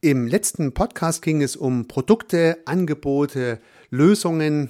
Im 0.00 0.28
letzten 0.28 0.74
Podcast 0.74 1.22
ging 1.22 1.42
es 1.42 1.56
um 1.56 1.88
Produkte, 1.88 2.58
Angebote, 2.66 3.58
Lösungen 3.90 4.68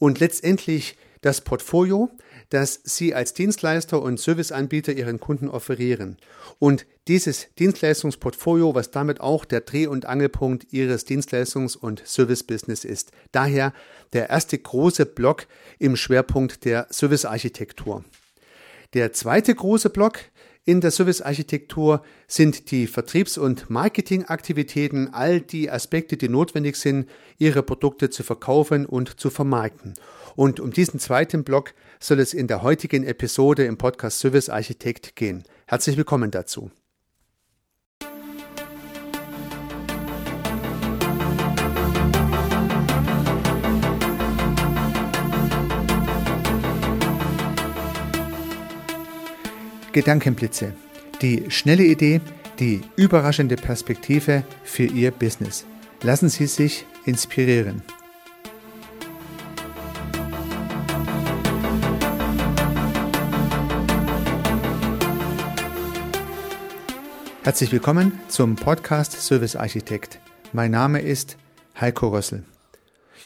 und 0.00 0.18
letztendlich 0.18 0.96
das 1.20 1.42
Portfolio, 1.42 2.10
das 2.50 2.80
Sie 2.82 3.14
als 3.14 3.34
Dienstleister 3.34 4.02
und 4.02 4.18
Serviceanbieter 4.18 4.92
Ihren 4.94 5.20
Kunden 5.20 5.48
offerieren. 5.48 6.16
Und 6.58 6.86
dieses 7.06 7.46
Dienstleistungsportfolio, 7.60 8.74
was 8.74 8.90
damit 8.90 9.20
auch 9.20 9.44
der 9.44 9.60
Dreh- 9.60 9.86
und 9.86 10.06
Angelpunkt 10.06 10.72
Ihres 10.72 11.06
Dienstleistungs- 11.06 11.76
und 11.76 12.02
Servicebusiness 12.04 12.84
ist. 12.84 13.12
Daher 13.30 13.72
der 14.12 14.28
erste 14.28 14.58
große 14.58 15.06
Block 15.06 15.46
im 15.78 15.94
Schwerpunkt 15.94 16.64
der 16.64 16.88
Servicearchitektur. 16.90 18.04
Der 18.94 19.12
zweite 19.12 19.54
große 19.54 19.90
Block 19.90 20.18
in 20.68 20.82
der 20.82 20.90
Servicearchitektur 20.90 22.02
sind 22.26 22.70
die 22.70 22.88
Vertriebs- 22.88 23.38
und 23.38 23.70
Marketingaktivitäten, 23.70 25.14
all 25.14 25.40
die 25.40 25.70
Aspekte, 25.70 26.18
die 26.18 26.28
notwendig 26.28 26.76
sind, 26.76 27.08
Ihre 27.38 27.62
Produkte 27.62 28.10
zu 28.10 28.22
verkaufen 28.22 28.84
und 28.84 29.18
zu 29.18 29.30
vermarkten. 29.30 29.94
Und 30.36 30.60
um 30.60 30.70
diesen 30.70 31.00
zweiten 31.00 31.42
Block 31.42 31.72
soll 32.00 32.20
es 32.20 32.34
in 32.34 32.48
der 32.48 32.60
heutigen 32.60 33.04
Episode 33.04 33.64
im 33.64 33.78
Podcast 33.78 34.18
Service 34.18 34.50
Architekt 34.50 35.16
gehen. 35.16 35.42
Herzlich 35.64 35.96
willkommen 35.96 36.30
dazu. 36.30 36.70
Gedankenblitze. 49.92 50.74
Die 51.22 51.50
schnelle 51.50 51.84
Idee, 51.84 52.20
die 52.58 52.82
überraschende 52.96 53.56
Perspektive 53.56 54.44
für 54.62 54.84
Ihr 54.84 55.10
Business. 55.10 55.64
Lassen 56.02 56.28
Sie 56.28 56.46
sich 56.46 56.84
inspirieren. 57.04 57.82
Herzlich 67.42 67.72
willkommen 67.72 68.12
zum 68.28 68.56
Podcast 68.56 69.12
Service 69.12 69.56
Architekt. 69.56 70.20
Mein 70.52 70.70
Name 70.70 71.00
ist 71.00 71.38
Heiko 71.80 72.08
Rössel. 72.08 72.44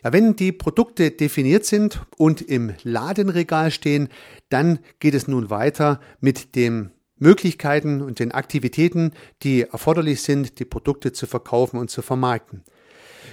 Ja, 0.05 0.13
wenn 0.13 0.35
die 0.35 0.53
Produkte 0.53 1.11
definiert 1.11 1.65
sind 1.65 2.03
und 2.17 2.41
im 2.41 2.75
Ladenregal 2.83 3.71
stehen, 3.71 4.09
dann 4.53 4.79
geht 5.01 5.15
es 5.15 5.29
nun 5.29 5.51
weiter 5.51 6.01
mit 6.21 6.55
den 6.55 6.91
Möglichkeiten 7.19 8.03
und 8.03 8.19
den 8.19 8.33
Aktivitäten, 8.33 9.13
die 9.43 9.63
erforderlich 9.63 10.23
sind, 10.23 10.59
die 10.59 10.65
Produkte 10.65 11.13
zu 11.13 11.27
verkaufen 11.27 11.79
und 11.79 11.91
zu 11.91 12.03
vermarkten. 12.03 12.65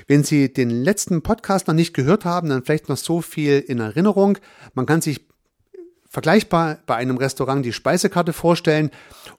Wenn 0.08 0.24
Sie 0.24 0.52
den 0.52 0.70
letzten 0.70 1.22
Podcast 1.22 1.68
noch 1.68 1.76
nicht 1.76 1.94
gehört 1.94 2.26
haben, 2.26 2.50
dann 2.50 2.64
vielleicht 2.64 2.90
noch 2.90 2.98
so 2.98 3.22
viel 3.22 3.60
in 3.60 3.80
Erinnerung. 3.80 4.38
Man 4.74 4.86
kann 4.86 5.02
sich 5.02 5.28
vergleichbar 6.10 6.80
bei 6.88 6.96
einem 6.96 7.18
Restaurant 7.18 7.64
die 7.64 7.74
Speisekarte 7.74 8.34
vorstellen 8.34 8.90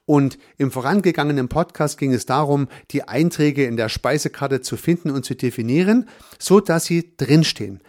und 0.05 0.37
im 0.57 0.71
vorangegangenen 0.71 1.49
Podcast 1.49 1.97
ging 1.97 2.13
es 2.13 2.25
darum, 2.25 2.69
die 2.91 3.03
Einträge 3.03 3.65
in 3.65 3.75
der 3.75 3.89
Speisekarte 3.89 4.61
zu 4.61 4.77
finden 4.77 5.11
und 5.11 5.25
zu 5.25 5.35
definieren, 5.35 6.07
so 6.39 6.61
dass 6.61 6.85
sie 6.85 7.13
drinstehen. 7.17 7.81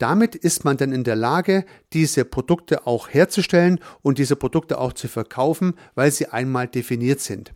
Damit 0.00 0.34
ist 0.34 0.64
man 0.64 0.78
dann 0.78 0.92
in 0.92 1.04
der 1.04 1.14
Lage, 1.14 1.66
diese 1.92 2.24
Produkte 2.24 2.86
auch 2.86 3.10
herzustellen 3.10 3.80
und 4.00 4.16
diese 4.16 4.34
Produkte 4.34 4.78
auch 4.78 4.94
zu 4.94 5.08
verkaufen, 5.08 5.74
weil 5.94 6.10
sie 6.10 6.26
einmal 6.26 6.68
definiert 6.68 7.20
sind. 7.20 7.52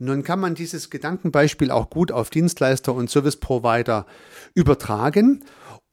Und 0.00 0.06
nun 0.06 0.24
kann 0.24 0.40
man 0.40 0.56
dieses 0.56 0.90
Gedankenbeispiel 0.90 1.70
auch 1.70 1.88
gut 1.88 2.10
auf 2.10 2.28
Dienstleister 2.28 2.92
und 2.92 3.08
Service 3.08 3.36
Provider 3.36 4.04
übertragen 4.52 5.44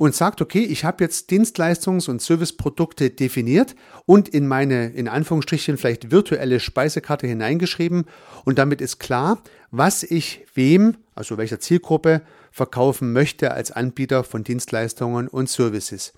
und 0.04 0.14
sagt, 0.14 0.42
okay, 0.42 0.66
ich 0.66 0.84
habe 0.84 1.02
jetzt 1.02 1.30
Dienstleistungs- 1.30 2.10
und 2.10 2.22
Serviceprodukte 2.22 3.10
definiert 3.10 3.74
und 4.06 4.28
in 4.28 4.46
meine, 4.50 4.90
in 4.90 5.08
Anführungsstrichen, 5.08 5.78
vielleicht 5.78 6.12
virtuelle 6.12 6.60
Speisekarte 6.60 7.26
hineingeschrieben 7.26 8.04
und 8.44 8.60
damit 8.60 8.82
ist 8.82 9.00
klar, 9.00 9.42
was 9.72 10.04
ich 10.04 10.46
wem, 10.56 10.98
also 11.16 11.38
welcher 11.38 11.62
Zielgruppe, 11.62 12.22
verkaufen 12.52 13.14
möchte 13.14 13.52
als 13.52 13.72
Anbieter 13.72 14.26
von 14.26 14.44
Dienstleistungen 14.44 15.30
und 15.30 15.48
Services. 15.48 16.12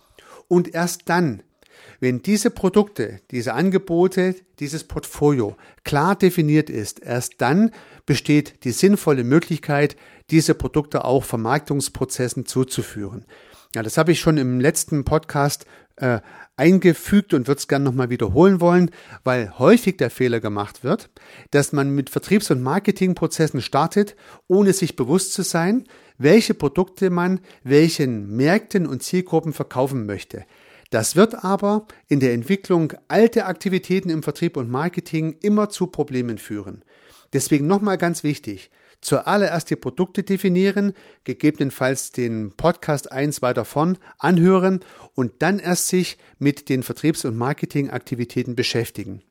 Und 0.47 0.73
erst 0.73 1.03
dann, 1.05 1.43
wenn 1.99 2.23
diese 2.23 2.49
Produkte, 2.49 3.19
diese 3.29 3.53
Angebote, 3.53 4.33
dieses 4.59 4.83
Portfolio 4.83 5.57
klar 5.83 6.15
definiert 6.15 6.71
ist, 6.71 7.01
erst 7.03 7.35
dann 7.37 7.69
besteht 8.07 8.63
die 8.63 8.71
sinnvolle 8.71 9.23
Möglichkeit, 9.23 9.95
diese 10.31 10.55
Produkte 10.55 11.05
auch 11.05 11.23
Vermarktungsprozessen 11.23 12.47
zuzuführen. 12.47 13.25
Ja, 13.75 13.83
das 13.83 13.97
habe 13.97 14.13
ich 14.13 14.21
schon 14.21 14.37
im 14.37 14.61
letzten 14.61 15.03
Podcast 15.03 15.65
äh, 15.97 16.21
eingefügt 16.55 17.33
und 17.33 17.49
würde 17.49 17.59
es 17.59 17.67
gerne 17.67 17.83
nochmal 17.83 18.09
wiederholen 18.09 18.61
wollen, 18.61 18.89
weil 19.25 19.59
häufig 19.59 19.97
der 19.97 20.09
Fehler 20.09 20.39
gemacht 20.39 20.85
wird, 20.85 21.09
dass 21.51 21.73
man 21.73 21.93
mit 21.93 22.09
Vertriebs- 22.09 22.49
und 22.51 22.63
Marketingprozessen 22.63 23.61
startet, 23.61 24.15
ohne 24.47 24.71
sich 24.71 24.95
bewusst 24.95 25.33
zu 25.33 25.41
sein, 25.41 25.83
welche 26.17 26.53
Produkte 26.53 27.09
man 27.09 27.41
welchen 27.65 28.33
Märkten 28.37 28.87
und 28.87 29.03
Zielgruppen 29.03 29.51
verkaufen 29.51 30.05
möchte. 30.05 30.45
Das 30.89 31.17
wird 31.17 31.43
aber 31.43 31.85
in 32.07 32.21
der 32.21 32.31
Entwicklung 32.31 32.93
alte 33.09 33.45
Aktivitäten 33.45 34.09
im 34.09 34.23
Vertrieb 34.23 34.55
und 34.55 34.71
Marketing 34.71 35.35
immer 35.41 35.67
zu 35.67 35.87
Problemen 35.87 36.37
führen. 36.37 36.85
Deswegen 37.33 37.67
nochmal 37.67 37.97
ganz 37.97 38.23
wichtig, 38.23 38.71
zuallererst 39.05 39.69
die 39.69 39.75
Produkte 39.75 40.23
definieren, 40.23 40.93
gegebenenfalls 41.23 42.11
den 42.11 42.51
Podcast 42.57 43.11
eins 43.11 43.41
weiter 43.41 43.63
vorn 43.63 43.97
anhören 44.17 44.79
und 45.13 45.31
dann 45.39 45.59
erst 45.59 45.87
sich 45.87 46.17
mit 46.39 46.69
den 46.69 46.81
Vertriebs- 46.81 47.23
und 47.23 47.37
Marketingaktivitäten 47.37 48.55
beschäftigen. 48.55 49.21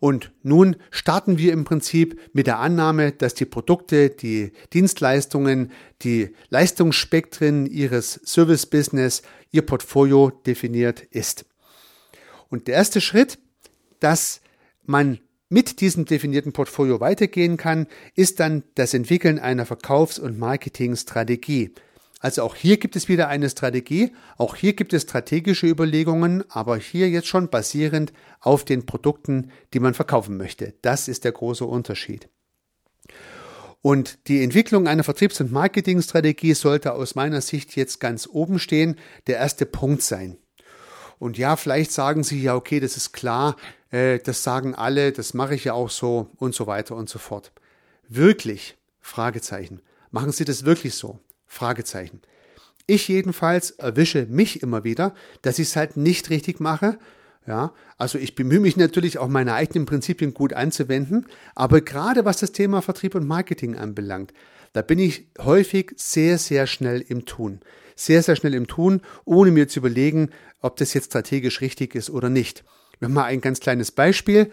Und 0.00 0.32
nun 0.42 0.76
starten 0.90 1.38
wir 1.38 1.52
im 1.52 1.64
Prinzip 1.64 2.20
mit 2.32 2.46
der 2.46 2.58
Annahme, 2.58 3.12
dass 3.12 3.34
die 3.34 3.46
Produkte, 3.46 4.10
die 4.10 4.52
Dienstleistungen, 4.72 5.72
die 6.02 6.34
Leistungsspektren 6.50 7.66
Ihres 7.66 8.20
Service-Business, 8.24 9.22
Ihr 9.50 9.62
Portfolio 9.62 10.30
definiert 10.46 11.02
ist. 11.02 11.46
Und 12.48 12.68
der 12.68 12.74
erste 12.74 13.00
Schritt, 13.00 13.38
dass 13.98 14.40
man 14.84 15.18
mit 15.48 15.80
diesem 15.80 16.04
definierten 16.04 16.52
Portfolio 16.52 17.00
weitergehen 17.00 17.56
kann, 17.56 17.86
ist 18.14 18.40
dann 18.40 18.64
das 18.74 18.94
Entwickeln 18.94 19.38
einer 19.38 19.66
Verkaufs- 19.66 20.18
und 20.18 20.38
Marketingstrategie. 20.38 21.74
Also 22.20 22.42
auch 22.42 22.56
hier 22.56 22.78
gibt 22.78 22.96
es 22.96 23.08
wieder 23.08 23.28
eine 23.28 23.50
Strategie, 23.50 24.12
auch 24.38 24.56
hier 24.56 24.72
gibt 24.72 24.94
es 24.94 25.02
strategische 25.02 25.66
Überlegungen, 25.66 26.42
aber 26.48 26.78
hier 26.78 27.10
jetzt 27.10 27.28
schon 27.28 27.50
basierend 27.50 28.14
auf 28.40 28.64
den 28.64 28.86
Produkten, 28.86 29.50
die 29.74 29.80
man 29.80 29.92
verkaufen 29.92 30.38
möchte. 30.38 30.72
Das 30.80 31.06
ist 31.06 31.24
der 31.24 31.32
große 31.32 31.66
Unterschied. 31.66 32.30
Und 33.82 34.26
die 34.28 34.42
Entwicklung 34.42 34.88
einer 34.88 35.04
Vertriebs- 35.04 35.42
und 35.42 35.52
Marketingstrategie 35.52 36.54
sollte 36.54 36.94
aus 36.94 37.14
meiner 37.14 37.42
Sicht 37.42 37.76
jetzt 37.76 38.00
ganz 38.00 38.26
oben 38.26 38.58
stehen, 38.58 38.96
der 39.26 39.36
erste 39.36 39.66
Punkt 39.66 40.00
sein. 40.00 40.38
Und 41.18 41.36
ja, 41.36 41.56
vielleicht 41.56 41.92
sagen 41.92 42.24
Sie 42.24 42.40
ja, 42.40 42.54
okay, 42.54 42.80
das 42.80 42.96
ist 42.96 43.12
klar, 43.12 43.56
äh, 43.94 44.18
das 44.18 44.42
sagen 44.42 44.74
alle, 44.74 45.12
das 45.12 45.34
mache 45.34 45.54
ich 45.54 45.64
ja 45.64 45.72
auch 45.72 45.88
so 45.88 46.30
und 46.36 46.54
so 46.54 46.66
weiter 46.66 46.96
und 46.96 47.08
so 47.08 47.18
fort. 47.18 47.52
Wirklich? 48.08 48.76
Fragezeichen. 49.00 49.80
Machen 50.10 50.32
Sie 50.32 50.44
das 50.44 50.64
wirklich 50.64 50.94
so? 50.94 51.20
Fragezeichen. 51.46 52.20
Ich 52.86 53.08
jedenfalls 53.08 53.70
erwische 53.70 54.26
mich 54.26 54.62
immer 54.62 54.82
wieder, 54.82 55.14
dass 55.42 55.58
ich 55.58 55.68
es 55.68 55.76
halt 55.76 55.96
nicht 55.96 56.28
richtig 56.30 56.60
mache. 56.60 56.98
Ja, 57.46 57.72
also 57.98 58.18
ich 58.18 58.34
bemühe 58.34 58.60
mich 58.60 58.76
natürlich 58.76 59.18
auch 59.18 59.28
meine 59.28 59.54
eigenen 59.54 59.86
Prinzipien 59.86 60.32
gut 60.32 60.54
anzuwenden, 60.54 61.26
aber 61.54 61.82
gerade 61.82 62.24
was 62.24 62.38
das 62.38 62.52
Thema 62.52 62.80
Vertrieb 62.80 63.14
und 63.14 63.26
Marketing 63.26 63.76
anbelangt, 63.76 64.32
da 64.72 64.80
bin 64.80 64.98
ich 64.98 65.28
häufig 65.38 65.92
sehr, 65.96 66.38
sehr 66.38 66.66
schnell 66.66 67.02
im 67.02 67.26
Tun. 67.26 67.60
Sehr, 67.96 68.22
sehr 68.22 68.34
schnell 68.34 68.54
im 68.54 68.66
Tun, 68.66 69.02
ohne 69.26 69.50
mir 69.50 69.68
zu 69.68 69.80
überlegen, 69.80 70.30
ob 70.60 70.76
das 70.76 70.94
jetzt 70.94 71.06
strategisch 71.06 71.60
richtig 71.60 71.94
ist 71.94 72.08
oder 72.08 72.30
nicht. 72.30 72.64
Wir 72.98 73.06
haben 73.06 73.14
mal 73.14 73.24
ein 73.24 73.40
ganz 73.40 73.60
kleines 73.60 73.92
Beispiel. 73.92 74.50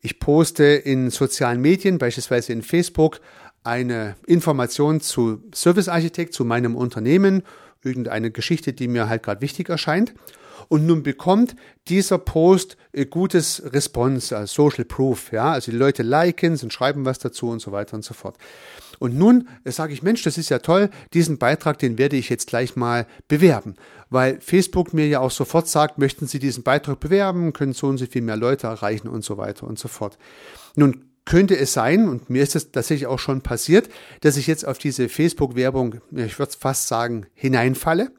Ich 0.00 0.18
poste 0.18 0.64
in 0.64 1.10
sozialen 1.10 1.60
Medien, 1.60 1.98
beispielsweise 1.98 2.52
in 2.52 2.62
Facebook, 2.62 3.20
eine 3.64 4.16
Information 4.26 5.00
zu 5.00 5.42
Service 5.54 5.88
Architekt, 5.88 6.34
zu 6.34 6.44
meinem 6.44 6.74
Unternehmen, 6.74 7.42
irgendeine 7.82 8.30
Geschichte, 8.30 8.72
die 8.72 8.88
mir 8.88 9.08
halt 9.08 9.22
gerade 9.22 9.40
wichtig 9.40 9.68
erscheint. 9.68 10.14
Und 10.68 10.86
nun 10.86 11.02
bekommt 11.02 11.56
dieser 11.88 12.18
Post 12.18 12.76
gutes 13.10 13.62
Response, 13.72 14.36
also 14.36 14.68
Social 14.68 14.84
Proof, 14.84 15.32
ja, 15.32 15.52
also 15.52 15.70
die 15.70 15.76
Leute 15.76 16.02
liken 16.02 16.58
und 16.62 16.72
schreiben 16.72 17.04
was 17.04 17.18
dazu 17.18 17.48
und 17.48 17.60
so 17.60 17.72
weiter 17.72 17.94
und 17.94 18.04
so 18.04 18.14
fort. 18.14 18.36
Und 18.98 19.18
nun 19.18 19.48
sage 19.64 19.92
ich, 19.92 20.02
Mensch, 20.02 20.22
das 20.22 20.38
ist 20.38 20.48
ja 20.48 20.60
toll, 20.60 20.90
diesen 21.12 21.38
Beitrag, 21.38 21.78
den 21.78 21.98
werde 21.98 22.16
ich 22.16 22.28
jetzt 22.28 22.46
gleich 22.46 22.76
mal 22.76 23.06
bewerben, 23.26 23.74
weil 24.10 24.40
Facebook 24.40 24.94
mir 24.94 25.08
ja 25.08 25.20
auch 25.20 25.30
sofort 25.30 25.66
sagt, 25.68 25.98
möchten 25.98 26.26
Sie 26.26 26.38
diesen 26.38 26.62
Beitrag 26.62 27.00
bewerben, 27.00 27.52
können 27.52 27.72
so 27.72 27.88
und 27.88 27.98
so 27.98 28.06
viel 28.06 28.22
mehr 28.22 28.36
Leute 28.36 28.68
erreichen 28.68 29.08
und 29.08 29.24
so 29.24 29.38
weiter 29.38 29.66
und 29.66 29.78
so 29.78 29.88
fort. 29.88 30.18
Nun 30.76 31.04
könnte 31.24 31.56
es 31.56 31.72
sein, 31.72 32.08
und 32.08 32.30
mir 32.30 32.42
ist 32.42 32.56
es 32.56 32.72
tatsächlich 32.72 33.06
auch 33.06 33.18
schon 33.18 33.42
passiert, 33.42 33.88
dass 34.20 34.36
ich 34.36 34.46
jetzt 34.46 34.66
auf 34.66 34.78
diese 34.78 35.08
Facebook-Werbung, 35.08 35.96
ich 36.14 36.38
würde 36.38 36.52
fast 36.58 36.88
sagen, 36.88 37.26
hineinfalle 37.34 38.12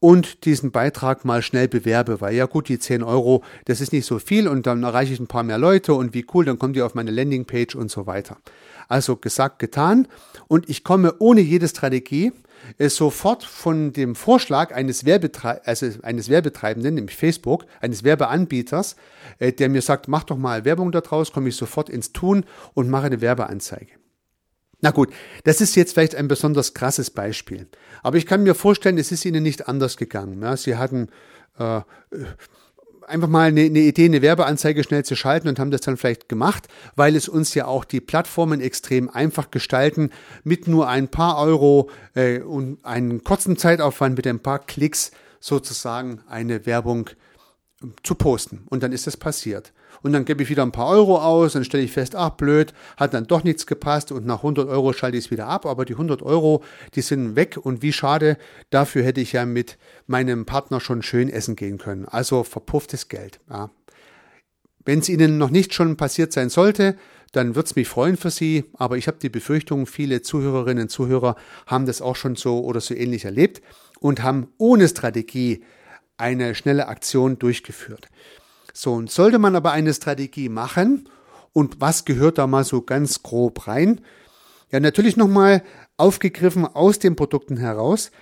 und 0.00 0.44
diesen 0.44 0.70
Beitrag 0.70 1.24
mal 1.24 1.42
schnell 1.42 1.68
bewerbe, 1.68 2.20
weil 2.20 2.34
ja 2.34 2.46
gut, 2.46 2.68
die 2.68 2.78
10 2.78 3.02
Euro, 3.02 3.42
das 3.64 3.80
ist 3.80 3.92
nicht 3.92 4.06
so 4.06 4.18
viel 4.18 4.48
und 4.48 4.66
dann 4.66 4.82
erreiche 4.82 5.12
ich 5.12 5.20
ein 5.20 5.26
paar 5.26 5.42
mehr 5.42 5.58
Leute 5.58 5.94
und 5.94 6.14
wie 6.14 6.26
cool, 6.34 6.44
dann 6.44 6.58
kommt 6.58 6.76
ihr 6.76 6.86
auf 6.86 6.94
meine 6.94 7.10
Landingpage 7.10 7.74
und 7.74 7.90
so 7.90 8.06
weiter. 8.06 8.36
Also 8.88 9.16
gesagt, 9.16 9.58
getan 9.58 10.08
und 10.46 10.68
ich 10.68 10.84
komme 10.84 11.14
ohne 11.18 11.40
jede 11.40 11.68
Strategie 11.68 12.32
äh, 12.78 12.88
sofort 12.88 13.44
von 13.44 13.92
dem 13.92 14.14
Vorschlag 14.14 14.74
eines, 14.74 15.04
Werbetrei 15.04 15.60
also 15.64 15.86
eines 16.02 16.28
Werbetreibenden, 16.28 16.94
nämlich 16.94 17.16
Facebook, 17.16 17.66
eines 17.80 18.04
Werbeanbieters, 18.04 18.96
äh, 19.38 19.52
der 19.52 19.68
mir 19.68 19.82
sagt, 19.82 20.08
mach 20.08 20.24
doch 20.24 20.38
mal 20.38 20.64
Werbung 20.64 20.92
daraus, 20.92 21.32
komme 21.32 21.48
ich 21.48 21.56
sofort 21.56 21.88
ins 21.88 22.12
Tun 22.12 22.44
und 22.74 22.88
mache 22.88 23.06
eine 23.06 23.20
Werbeanzeige. 23.20 23.97
Na 24.80 24.92
gut, 24.92 25.12
das 25.44 25.60
ist 25.60 25.74
jetzt 25.74 25.94
vielleicht 25.94 26.14
ein 26.14 26.28
besonders 26.28 26.72
krasses 26.72 27.10
Beispiel. 27.10 27.66
Aber 28.02 28.16
ich 28.16 28.26
kann 28.26 28.44
mir 28.44 28.54
vorstellen, 28.54 28.98
es 28.98 29.10
ist 29.10 29.24
Ihnen 29.24 29.42
nicht 29.42 29.68
anders 29.68 29.96
gegangen. 29.96 30.40
Ja, 30.40 30.56
Sie 30.56 30.76
hatten 30.76 31.08
äh, 31.58 31.80
einfach 33.08 33.28
mal 33.28 33.48
eine, 33.48 33.62
eine, 33.62 33.80
Idee, 33.80 34.04
eine 34.04 34.22
Werbeanzeige 34.22 34.84
schnell 34.84 35.04
zu 35.04 35.16
schalten 35.16 35.48
und 35.48 35.58
haben 35.58 35.72
das 35.72 35.80
dann 35.80 35.96
vielleicht 35.96 36.28
gemacht, 36.28 36.68
weil 36.94 37.16
es 37.16 37.28
uns 37.28 37.54
ja 37.54 37.66
auch 37.66 37.84
die 37.84 38.00
Plattformen 38.00 38.60
extrem 38.60 39.08
einfach 39.08 39.50
gestalten, 39.50 40.10
mit 40.44 40.68
nur 40.68 40.88
ein 40.88 41.08
paar 41.08 41.38
Euro 41.38 41.90
äh, 42.14 42.40
und 42.40 42.84
einen 42.84 43.24
kurzen 43.24 43.56
Zeitaufwand 43.56 44.16
mit 44.16 44.26
ein 44.26 44.40
paar 44.40 44.60
Klicks 44.60 45.10
sozusagen 45.40 46.20
eine 46.28 46.66
Werbung 46.66 47.10
zu 48.02 48.14
posten. 48.14 48.64
Und 48.68 48.82
dann 48.82 48.92
ist 48.92 49.06
es 49.06 49.16
passiert. 49.16 49.72
Und 50.02 50.12
dann 50.12 50.24
gebe 50.24 50.42
ich 50.42 50.50
wieder 50.50 50.62
ein 50.62 50.72
paar 50.72 50.88
Euro 50.88 51.18
aus, 51.18 51.54
dann 51.54 51.64
stelle 51.64 51.82
ich 51.82 51.92
fest, 51.92 52.14
ach 52.14 52.30
blöd, 52.30 52.72
hat 52.96 53.14
dann 53.14 53.26
doch 53.26 53.44
nichts 53.44 53.66
gepasst 53.66 54.12
und 54.12 54.26
nach 54.26 54.38
100 54.38 54.68
Euro 54.68 54.92
schalte 54.92 55.16
ich 55.16 55.26
es 55.26 55.30
wieder 55.30 55.46
ab, 55.46 55.66
aber 55.66 55.84
die 55.84 55.94
100 55.94 56.22
Euro, 56.22 56.62
die 56.94 57.00
sind 57.00 57.36
weg 57.36 57.58
und 57.60 57.82
wie 57.82 57.92
schade, 57.92 58.38
dafür 58.70 59.02
hätte 59.02 59.20
ich 59.20 59.32
ja 59.32 59.44
mit 59.44 59.78
meinem 60.06 60.46
Partner 60.46 60.80
schon 60.80 61.02
schön 61.02 61.28
essen 61.28 61.56
gehen 61.56 61.78
können. 61.78 62.06
Also 62.06 62.44
verpufftes 62.44 63.08
Geld. 63.08 63.40
Ja. 63.50 63.70
Wenn 64.84 65.00
es 65.00 65.08
Ihnen 65.08 65.36
noch 65.36 65.50
nicht 65.50 65.74
schon 65.74 65.96
passiert 65.96 66.32
sein 66.32 66.48
sollte, 66.48 66.96
dann 67.32 67.54
würde 67.54 67.66
es 67.66 67.76
mich 67.76 67.88
freuen 67.88 68.16
für 68.16 68.30
Sie, 68.30 68.64
aber 68.74 68.96
ich 68.96 69.06
habe 69.06 69.18
die 69.20 69.28
Befürchtung, 69.28 69.86
viele 69.86 70.22
Zuhörerinnen 70.22 70.84
und 70.84 70.88
Zuhörer 70.88 71.36
haben 71.66 71.86
das 71.86 72.00
auch 72.00 72.16
schon 72.16 72.36
so 72.36 72.64
oder 72.64 72.80
so 72.80 72.94
ähnlich 72.94 73.24
erlebt 73.24 73.60
und 74.00 74.22
haben 74.22 74.48
ohne 74.56 74.88
Strategie 74.88 75.62
eine 76.16 76.54
schnelle 76.54 76.88
Aktion 76.88 77.38
durchgeführt. 77.38 78.08
So, 78.80 78.94
und 78.94 79.10
sollte 79.10 79.40
man 79.40 79.56
aber 79.56 79.72
eine 79.72 79.92
Strategie 79.92 80.48
machen, 80.48 81.08
und 81.52 81.80
was 81.80 82.04
gehört 82.04 82.38
da 82.38 82.46
mal 82.46 82.62
so 82.62 82.80
ganz 82.80 83.24
grob 83.24 83.66
rein? 83.66 84.02
Ja, 84.70 84.78
natürlich 84.78 85.16
nochmal 85.16 85.64
aufgegriffen 85.96 86.64
aus 86.64 87.00
den 87.00 87.16
Produkten 87.16 87.56
heraus 87.56 88.12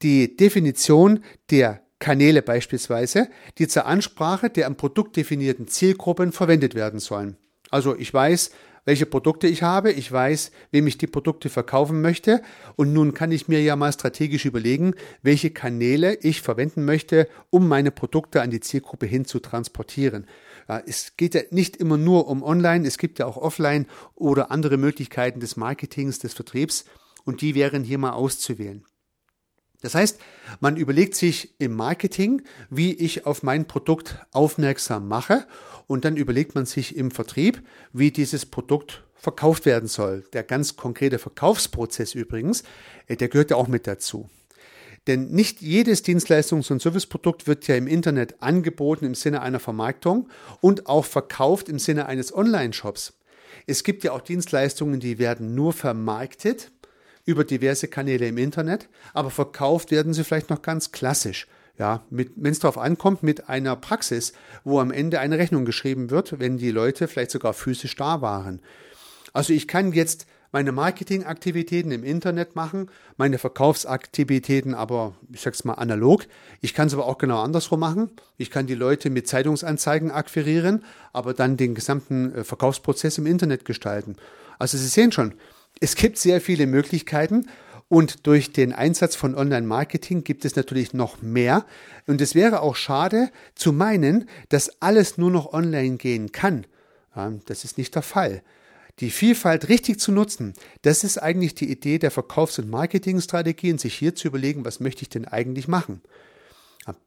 die 0.00 0.34
Definition 0.34 1.22
der 1.50 1.82
Kanäle 1.98 2.40
beispielsweise, 2.40 3.28
die 3.58 3.68
zur 3.68 3.84
Ansprache 3.84 4.48
der 4.48 4.66
am 4.66 4.76
Produkt 4.76 5.14
definierten 5.14 5.68
Zielgruppen 5.68 6.32
verwendet 6.32 6.74
werden 6.74 7.00
sollen. 7.00 7.36
Also 7.70 7.94
ich 7.94 8.14
weiß, 8.14 8.50
welche 8.88 9.04
Produkte 9.04 9.48
ich 9.48 9.62
habe, 9.62 9.92
ich 9.92 10.10
weiß, 10.10 10.50
wem 10.70 10.86
ich 10.86 10.96
die 10.96 11.06
Produkte 11.06 11.50
verkaufen 11.50 12.00
möchte. 12.00 12.40
Und 12.74 12.94
nun 12.94 13.12
kann 13.12 13.32
ich 13.32 13.46
mir 13.46 13.60
ja 13.60 13.76
mal 13.76 13.92
strategisch 13.92 14.46
überlegen, 14.46 14.94
welche 15.20 15.50
Kanäle 15.50 16.14
ich 16.22 16.40
verwenden 16.40 16.86
möchte, 16.86 17.28
um 17.50 17.68
meine 17.68 17.90
Produkte 17.90 18.40
an 18.40 18.50
die 18.50 18.60
Zielgruppe 18.60 19.04
hin 19.04 19.26
zu 19.26 19.40
transportieren. 19.40 20.26
Ja, 20.70 20.82
es 20.86 21.18
geht 21.18 21.34
ja 21.34 21.42
nicht 21.50 21.76
immer 21.76 21.98
nur 21.98 22.28
um 22.28 22.42
Online, 22.42 22.88
es 22.88 22.96
gibt 22.96 23.18
ja 23.18 23.26
auch 23.26 23.36
Offline 23.36 23.84
oder 24.14 24.50
andere 24.50 24.78
Möglichkeiten 24.78 25.40
des 25.40 25.58
Marketings, 25.58 26.18
des 26.18 26.32
Vertriebs. 26.32 26.86
Und 27.26 27.42
die 27.42 27.54
wären 27.54 27.84
hier 27.84 27.98
mal 27.98 28.12
auszuwählen. 28.12 28.86
Das 29.82 29.94
heißt, 29.94 30.18
man 30.60 30.78
überlegt 30.78 31.14
sich 31.14 31.60
im 31.60 31.74
Marketing, 31.74 32.40
wie 32.70 32.94
ich 32.94 33.26
auf 33.26 33.42
mein 33.42 33.68
Produkt 33.68 34.16
aufmerksam 34.32 35.08
mache 35.08 35.46
und 35.88 36.04
dann 36.04 36.16
überlegt 36.16 36.54
man 36.54 36.66
sich 36.66 36.94
im 36.94 37.10
Vertrieb, 37.10 37.60
wie 37.92 38.12
dieses 38.12 38.46
Produkt 38.46 39.02
verkauft 39.16 39.66
werden 39.66 39.88
soll. 39.88 40.22
Der 40.32 40.44
ganz 40.44 40.76
konkrete 40.76 41.18
Verkaufsprozess 41.18 42.14
übrigens, 42.14 42.62
äh, 43.08 43.16
der 43.16 43.28
gehört 43.28 43.50
ja 43.50 43.56
auch 43.56 43.66
mit 43.66 43.88
dazu. 43.88 44.30
Denn 45.08 45.30
nicht 45.30 45.62
jedes 45.62 46.04
Dienstleistungs- 46.04 46.70
und 46.70 46.82
Serviceprodukt 46.82 47.46
wird 47.46 47.66
ja 47.66 47.74
im 47.74 47.86
Internet 47.86 48.42
angeboten 48.42 49.06
im 49.06 49.14
Sinne 49.14 49.40
einer 49.40 49.58
Vermarktung 49.58 50.28
und 50.60 50.86
auch 50.86 51.06
verkauft 51.06 51.68
im 51.68 51.78
Sinne 51.78 52.06
eines 52.06 52.32
Online-Shops. 52.34 53.14
Es 53.66 53.82
gibt 53.82 54.04
ja 54.04 54.12
auch 54.12 54.20
Dienstleistungen, 54.20 55.00
die 55.00 55.18
werden 55.18 55.54
nur 55.54 55.72
vermarktet 55.72 56.70
über 57.24 57.44
diverse 57.44 57.88
Kanäle 57.88 58.28
im 58.28 58.38
Internet, 58.38 58.88
aber 59.14 59.30
verkauft 59.30 59.90
werden 59.90 60.12
sie 60.12 60.24
vielleicht 60.24 60.50
noch 60.50 60.62
ganz 60.62 60.92
klassisch 60.92 61.46
ja, 61.78 62.02
wenn 62.10 62.52
es 62.52 62.58
darauf 62.58 62.78
ankommt, 62.78 63.22
mit 63.22 63.48
einer 63.48 63.76
Praxis, 63.76 64.32
wo 64.64 64.80
am 64.80 64.90
Ende 64.90 65.20
eine 65.20 65.38
Rechnung 65.38 65.64
geschrieben 65.64 66.10
wird, 66.10 66.38
wenn 66.40 66.58
die 66.58 66.70
Leute 66.70 67.08
vielleicht 67.08 67.30
sogar 67.30 67.54
physisch 67.54 67.94
da 67.96 68.20
waren. 68.20 68.60
Also 69.32 69.52
ich 69.52 69.68
kann 69.68 69.92
jetzt 69.92 70.26
meine 70.50 70.72
Marketingaktivitäten 70.72 71.92
im 71.92 72.04
Internet 72.04 72.56
machen, 72.56 72.90
meine 73.16 73.38
Verkaufsaktivitäten 73.38 74.74
aber, 74.74 75.14
ich 75.32 75.42
sag's 75.42 75.64
mal, 75.64 75.74
analog. 75.74 76.24
Ich 76.60 76.74
kann 76.74 76.88
es 76.88 76.94
aber 76.94 77.06
auch 77.06 77.18
genau 77.18 77.42
andersrum 77.42 77.80
machen. 77.80 78.10
Ich 78.38 78.50
kann 78.50 78.66
die 78.66 78.74
Leute 78.74 79.10
mit 79.10 79.28
Zeitungsanzeigen 79.28 80.10
akquirieren, 80.10 80.84
aber 81.12 81.34
dann 81.34 81.56
den 81.56 81.74
gesamten 81.74 82.34
äh, 82.34 82.44
Verkaufsprozess 82.44 83.18
im 83.18 83.26
Internet 83.26 83.64
gestalten. 83.64 84.16
Also 84.58 84.78
Sie 84.78 84.86
sehen 84.86 85.12
schon, 85.12 85.34
es 85.80 85.94
gibt 85.94 86.18
sehr 86.18 86.40
viele 86.40 86.66
Möglichkeiten 86.66 87.46
und 87.88 88.26
durch 88.26 88.52
den 88.52 88.72
Einsatz 88.72 89.16
von 89.16 89.34
Online-Marketing 89.34 90.22
gibt 90.24 90.44
es 90.44 90.56
natürlich 90.56 90.92
noch 90.92 91.22
mehr. 91.22 91.64
Und 92.06 92.20
es 92.20 92.34
wäre 92.34 92.60
auch 92.60 92.76
schade 92.76 93.30
zu 93.54 93.72
meinen, 93.72 94.28
dass 94.50 94.82
alles 94.82 95.16
nur 95.16 95.30
noch 95.30 95.52
online 95.52 95.96
gehen 95.96 96.30
kann. 96.32 96.66
Das 97.46 97.64
ist 97.64 97.78
nicht 97.78 97.94
der 97.94 98.02
Fall. 98.02 98.42
Die 99.00 99.10
Vielfalt 99.10 99.68
richtig 99.68 100.00
zu 100.00 100.12
nutzen, 100.12 100.54
das 100.82 101.04
ist 101.04 101.18
eigentlich 101.18 101.54
die 101.54 101.70
Idee 101.70 101.98
der 101.98 102.10
Verkaufs- 102.10 102.58
und 102.58 102.68
Marketingstrategien, 102.68 103.78
sich 103.78 103.94
hier 103.94 104.14
zu 104.14 104.28
überlegen, 104.28 104.64
was 104.64 104.80
möchte 104.80 105.02
ich 105.02 105.08
denn 105.08 105.24
eigentlich 105.24 105.68
machen. 105.68 106.02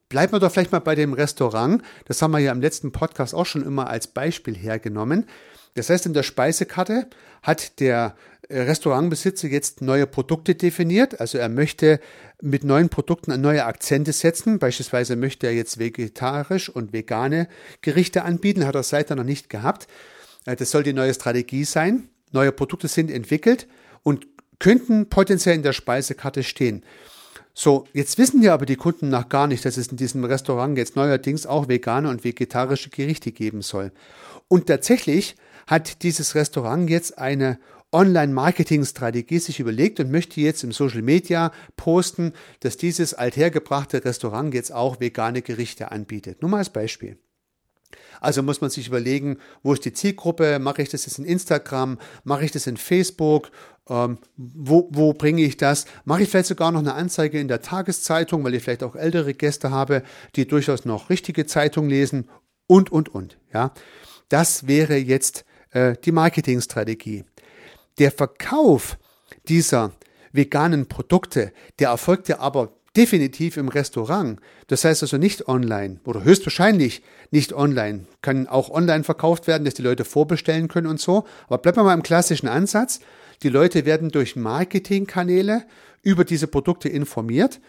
Bleiben 0.09 0.33
wir 0.33 0.39
doch 0.39 0.51
vielleicht 0.51 0.71
mal 0.71 0.79
bei 0.79 0.95
dem 0.95 1.13
Restaurant. 1.13 1.81
Das 2.05 2.21
haben 2.21 2.31
wir 2.31 2.39
ja 2.39 2.51
im 2.51 2.61
letzten 2.61 2.91
Podcast 2.91 3.33
auch 3.33 3.45
schon 3.45 3.63
immer 3.63 3.89
als 3.89 4.07
Beispiel 4.07 4.55
hergenommen. 4.55 5.25
Das 5.73 5.89
heißt, 5.89 6.05
in 6.05 6.13
der 6.13 6.23
Speisekarte 6.23 7.07
hat 7.41 7.79
der 7.79 8.15
Restaurantbesitzer 8.51 9.47
jetzt 9.47 9.81
neue 9.81 10.07
Produkte 10.07 10.55
definiert. 10.55 11.19
Also 11.19 11.37
er 11.37 11.49
möchte 11.49 11.99
mit 12.41 12.63
neuen 12.63 12.89
Produkten 12.89 13.39
neue 13.39 13.65
Akzente 13.65 14.13
setzen. 14.13 14.59
Beispielsweise 14.59 15.15
möchte 15.15 15.47
er 15.47 15.53
jetzt 15.53 15.79
vegetarisch 15.79 16.69
und 16.69 16.93
vegane 16.93 17.47
Gerichte 17.81 18.23
anbieten. 18.23 18.65
Hat 18.65 18.75
er 18.75 18.83
seither 18.83 19.15
noch 19.15 19.23
nicht 19.23 19.49
gehabt. 19.49 19.87
Äh, 20.45 20.55
das 20.55 20.71
soll 20.71 20.83
die 20.83 20.93
neue 20.93 21.13
Strategie 21.13 21.63
sein. 21.63 22.09
Neue 22.31 22.51
Produkte 22.51 22.87
sind 22.87 23.11
entwickelt 23.11 23.67
und 24.03 24.27
könnten 24.59 25.09
potenziell 25.09 25.55
in 25.55 25.63
der 25.63 25.73
Speisekarte 25.73 26.43
stehen. 26.43 26.83
So, 27.53 27.85
jetzt 27.93 28.17
wissen 28.17 28.41
ja 28.41 28.53
aber 28.53 28.65
die 28.65 28.77
Kunden 28.77 29.09
noch 29.09 29.27
gar 29.27 29.47
nicht, 29.47 29.65
dass 29.65 29.75
es 29.75 29.87
in 29.87 29.97
diesem 29.97 30.23
Restaurant 30.23 30.77
jetzt 30.77 30.95
neuerdings 30.95 31.45
auch 31.45 31.67
vegane 31.67 32.09
und 32.09 32.23
vegetarische 32.23 32.89
Gerichte 32.89 33.31
geben 33.31 33.61
soll. 33.61 33.91
Und 34.47 34.67
tatsächlich 34.67 35.35
hat 35.67 36.03
dieses 36.03 36.35
Restaurant 36.35 36.89
jetzt 36.89 37.17
eine 37.17 37.59
Online-Marketing-Strategie 37.91 39.39
sich 39.39 39.59
überlegt 39.59 39.99
und 39.99 40.11
möchte 40.11 40.39
jetzt 40.41 40.63
im 40.63 40.71
Social 40.71 41.01
Media 41.01 41.51
posten, 41.75 42.33
dass 42.61 42.77
dieses 42.77 43.13
althergebrachte 43.13 44.05
Restaurant 44.05 44.53
jetzt 44.53 44.71
auch 44.71 44.99
vegane 44.99 45.41
Gerichte 45.41 45.91
anbietet. 45.91 46.41
Nur 46.41 46.51
mal 46.51 46.57
als 46.59 46.69
Beispiel. 46.69 47.17
Also 48.21 48.43
muss 48.43 48.61
man 48.61 48.69
sich 48.69 48.87
überlegen, 48.87 49.37
wo 49.63 49.73
ist 49.73 49.83
die 49.83 49.93
Zielgruppe? 49.93 50.59
Mache 50.59 50.81
ich 50.81 50.89
das 50.89 51.05
jetzt 51.05 51.19
in 51.19 51.25
Instagram? 51.25 51.97
Mache 52.23 52.45
ich 52.45 52.51
das 52.51 52.67
in 52.67 52.77
Facebook? 52.77 53.51
Ähm, 53.89 54.19
wo, 54.37 54.87
wo 54.91 55.13
bringe 55.13 55.41
ich 55.41 55.57
das? 55.57 55.85
Mache 56.05 56.23
ich 56.23 56.29
vielleicht 56.29 56.47
sogar 56.47 56.71
noch 56.71 56.79
eine 56.79 56.93
Anzeige 56.93 57.39
in 57.39 57.47
der 57.47 57.61
Tageszeitung, 57.61 58.43
weil 58.43 58.53
ich 58.53 58.63
vielleicht 58.63 58.83
auch 58.83 58.95
ältere 58.95 59.33
Gäste 59.33 59.71
habe, 59.71 60.03
die 60.35 60.47
durchaus 60.47 60.85
noch 60.85 61.09
richtige 61.09 61.45
Zeitung 61.45 61.89
lesen 61.89 62.29
und, 62.67 62.91
und, 62.91 63.09
und. 63.09 63.37
Ja, 63.53 63.73
das 64.29 64.67
wäre 64.67 64.95
jetzt 64.95 65.43
äh, 65.71 65.95
die 66.05 66.11
Marketingstrategie. 66.11 67.25
Der 68.01 68.11
Verkauf 68.11 68.97
dieser 69.47 69.91
veganen 70.31 70.87
Produkte, 70.87 71.53
der 71.77 71.89
erfolgte 71.89 72.39
aber 72.39 72.73
definitiv 72.97 73.57
im 73.57 73.67
Restaurant. 73.67 74.39
Das 74.65 74.83
heißt 74.83 75.03
also 75.03 75.17
nicht 75.17 75.47
online 75.47 75.99
oder 76.03 76.23
höchstwahrscheinlich 76.23 77.03
nicht 77.29 77.53
online. 77.53 78.07
Kann 78.23 78.47
auch 78.47 78.71
online 78.71 79.03
verkauft 79.03 79.45
werden, 79.45 79.65
dass 79.65 79.75
die 79.75 79.83
Leute 79.83 80.03
vorbestellen 80.03 80.67
können 80.67 80.87
und 80.87 80.99
so. 80.99 81.25
Aber 81.45 81.59
bleiben 81.59 81.77
wir 81.77 81.83
mal 81.83 81.93
im 81.93 82.01
klassischen 82.01 82.47
Ansatz. 82.47 83.01
Die 83.43 83.49
Leute 83.49 83.85
werden 83.85 84.09
durch 84.09 84.35
Marketingkanäle 84.35 85.63
über 86.01 86.25
diese 86.25 86.47
Produkte 86.47 86.89
informiert. 86.89 87.59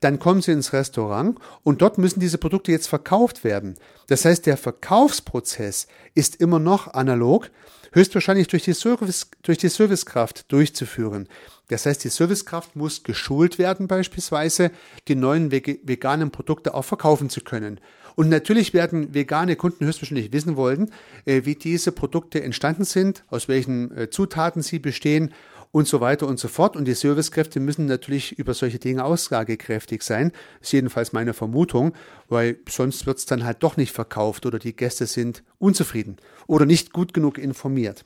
dann 0.00 0.18
kommen 0.18 0.40
Sie 0.40 0.52
ins 0.52 0.72
Restaurant 0.72 1.38
und 1.64 1.82
dort 1.82 1.98
müssen 1.98 2.18
diese 2.18 2.38
Produkte 2.38 2.72
jetzt 2.72 2.88
verkauft 2.88 3.44
werden. 3.44 3.74
Das 4.06 4.24
heißt, 4.24 4.46
der 4.46 4.56
Verkaufsprozess 4.56 5.86
ist 6.14 6.36
immer 6.36 6.58
noch 6.58 6.94
analog, 6.94 7.50
höchstwahrscheinlich 7.92 8.48
durch 8.48 8.64
die, 8.64 8.74
Service, 8.74 9.28
durch 9.42 9.58
die 9.58 9.68
Servicekraft 9.68 10.50
durchzuführen. 10.50 11.28
Das 11.68 11.86
heißt, 11.86 12.04
die 12.04 12.08
Servicekraft 12.08 12.76
muss 12.76 13.02
geschult 13.02 13.58
werden, 13.58 13.86
beispielsweise 13.86 14.70
die 15.08 15.14
neuen 15.14 15.50
veganen 15.50 16.30
Produkte 16.30 16.74
auch 16.74 16.84
verkaufen 16.84 17.30
zu 17.30 17.40
können. 17.40 17.80
Und 18.14 18.28
natürlich 18.28 18.74
werden 18.74 19.14
vegane 19.14 19.56
Kunden 19.56 19.86
höchstwahrscheinlich 19.86 20.32
wissen 20.32 20.56
wollen, 20.56 20.90
äh, 21.24 21.42
wie 21.44 21.54
diese 21.54 21.92
Produkte 21.92 22.42
entstanden 22.42 22.84
sind, 22.84 23.24
aus 23.28 23.48
welchen 23.48 23.96
äh, 23.96 24.10
Zutaten 24.10 24.62
sie 24.62 24.78
bestehen 24.78 25.32
und 25.72 25.88
so 25.88 26.00
weiter 26.00 26.28
und 26.28 26.38
so 26.38 26.46
fort. 26.46 26.76
Und 26.76 26.84
die 26.84 26.94
Servicekräfte 26.94 27.58
müssen 27.58 27.86
natürlich 27.86 28.38
über 28.38 28.54
solche 28.54 28.78
Dinge 28.78 29.04
aussagekräftig 29.04 30.02
sein. 30.02 30.30
Ist 30.60 30.72
jedenfalls 30.72 31.12
meine 31.12 31.34
Vermutung, 31.34 31.94
weil 32.28 32.58
sonst 32.68 33.06
wird 33.06 33.18
es 33.18 33.26
dann 33.26 33.44
halt 33.44 33.62
doch 33.62 33.76
nicht 33.76 33.92
verkauft 33.92 34.46
oder 34.46 34.58
die 34.58 34.76
Gäste 34.76 35.06
sind 35.06 35.42
unzufrieden 35.58 36.18
oder 36.46 36.66
nicht 36.66 36.92
gut 36.92 37.12
genug 37.12 37.38
informiert. 37.38 38.04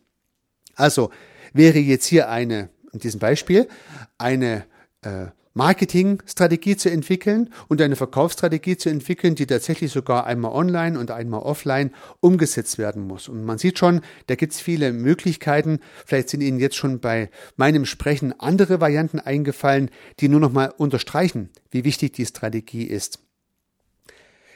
Also 0.76 1.10
wäre 1.52 1.78
jetzt 1.78 2.06
hier 2.06 2.30
eine, 2.30 2.70
in 2.92 3.00
diesem 3.00 3.20
Beispiel, 3.20 3.68
eine 4.16 4.64
äh, 5.02 5.26
Marketingstrategie 5.56 6.76
zu 6.76 6.90
entwickeln 6.90 7.48
und 7.68 7.80
eine 7.80 7.96
Verkaufsstrategie 7.96 8.76
zu 8.76 8.90
entwickeln, 8.90 9.36
die 9.36 9.46
tatsächlich 9.46 9.90
sogar 9.90 10.26
einmal 10.26 10.52
online 10.52 10.98
und 10.98 11.10
einmal 11.10 11.40
offline 11.40 11.92
umgesetzt 12.20 12.76
werden 12.76 13.06
muss. 13.06 13.26
Und 13.26 13.42
man 13.42 13.56
sieht 13.56 13.78
schon, 13.78 14.02
da 14.26 14.34
gibt 14.34 14.52
es 14.52 14.60
viele 14.60 14.92
Möglichkeiten. 14.92 15.80
Vielleicht 16.04 16.28
sind 16.28 16.42
Ihnen 16.42 16.60
jetzt 16.60 16.76
schon 16.76 17.00
bei 17.00 17.30
meinem 17.56 17.86
Sprechen 17.86 18.38
andere 18.38 18.82
Varianten 18.82 19.18
eingefallen, 19.18 19.90
die 20.20 20.28
nur 20.28 20.40
noch 20.40 20.52
mal 20.52 20.74
unterstreichen, 20.76 21.48
wie 21.70 21.84
wichtig 21.84 22.12
die 22.12 22.26
Strategie 22.26 22.84
ist. 22.84 23.25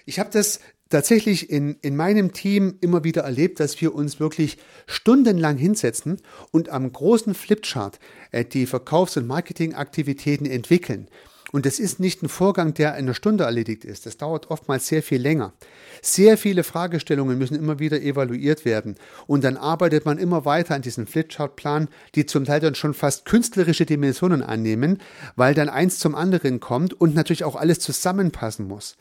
Ich 0.06 0.18
habe 0.18 0.30
das 0.32 0.60
tatsächlich 0.90 1.50
in, 1.50 1.76
in 1.82 1.96
meinem 1.96 2.32
Team 2.32 2.76
immer 2.80 3.04
wieder 3.04 3.22
erlebt, 3.22 3.60
dass 3.60 3.80
wir 3.80 3.94
uns 3.94 4.20
wirklich 4.20 4.58
stundenlang 4.86 5.56
hinsetzen 5.56 6.20
und 6.50 6.68
am 6.68 6.92
großen 6.92 7.34
Flipchart 7.34 7.98
äh, 8.32 8.44
die 8.44 8.66
Verkaufs- 8.66 9.16
und 9.16 9.26
Marketingaktivitäten 9.26 10.46
entwickeln. 10.46 11.08
Und 11.52 11.66
das 11.66 11.80
ist 11.80 11.98
nicht 11.98 12.22
ein 12.22 12.28
Vorgang, 12.28 12.74
der 12.74 12.90
in 12.90 13.06
einer 13.06 13.14
Stunde 13.14 13.42
erledigt 13.42 13.84
ist. 13.84 14.06
Das 14.06 14.16
dauert 14.16 14.50
oftmals 14.50 14.86
sehr 14.86 15.02
viel 15.02 15.20
länger. 15.20 15.52
Sehr 16.00 16.38
viele 16.38 16.62
Fragestellungen 16.62 17.38
müssen 17.38 17.56
immer 17.56 17.80
wieder 17.80 18.00
evaluiert 18.00 18.64
werden. 18.64 18.94
Und 19.26 19.42
dann 19.42 19.56
arbeitet 19.56 20.04
man 20.04 20.18
immer 20.18 20.44
weiter 20.44 20.76
an 20.76 20.82
diesem 20.82 21.08
Flipchart-Plan, 21.08 21.88
die 22.14 22.26
zum 22.26 22.44
Teil 22.44 22.60
dann 22.60 22.76
schon 22.76 22.94
fast 22.94 23.24
künstlerische 23.24 23.84
Dimensionen 23.84 24.42
annehmen, 24.42 24.98
weil 25.34 25.54
dann 25.54 25.68
eins 25.68 25.98
zum 25.98 26.14
anderen 26.14 26.60
kommt 26.60 26.94
und 26.94 27.16
natürlich 27.16 27.42
auch 27.42 27.56
alles 27.56 27.80
zusammenpassen 27.80 28.68
muss 28.68 28.96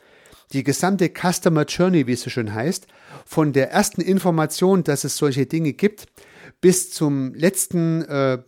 die 0.52 0.64
gesamte 0.64 1.08
Customer 1.10 1.64
Journey, 1.64 2.06
wie 2.06 2.12
es 2.12 2.22
so 2.22 2.30
schön 2.30 2.52
heißt, 2.52 2.86
von 3.24 3.52
der 3.52 3.70
ersten 3.70 4.00
Information, 4.00 4.82
dass 4.84 5.04
es 5.04 5.16
solche 5.16 5.46
Dinge 5.46 5.72
gibt, 5.72 6.06
bis 6.60 6.90
zum 6.90 7.34
letzten 7.34 8.02
äh, 8.02 8.38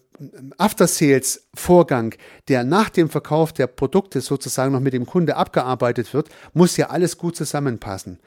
After-Sales-Vorgang, 0.59 2.15
der 2.49 2.65
nach 2.65 2.91
dem 2.91 3.09
Verkauf 3.09 3.53
der 3.53 3.67
Produkte 3.67 4.21
sozusagen 4.21 4.73
noch 4.73 4.81
mit 4.81 4.93
dem 4.93 5.07
Kunde 5.07 5.37
abgearbeitet 5.37 6.13
wird, 6.15 6.29
muss 6.53 6.77
ja 6.77 6.91
alles 6.91 7.19
gut 7.19 7.37
zusammenpassen. 7.37 8.19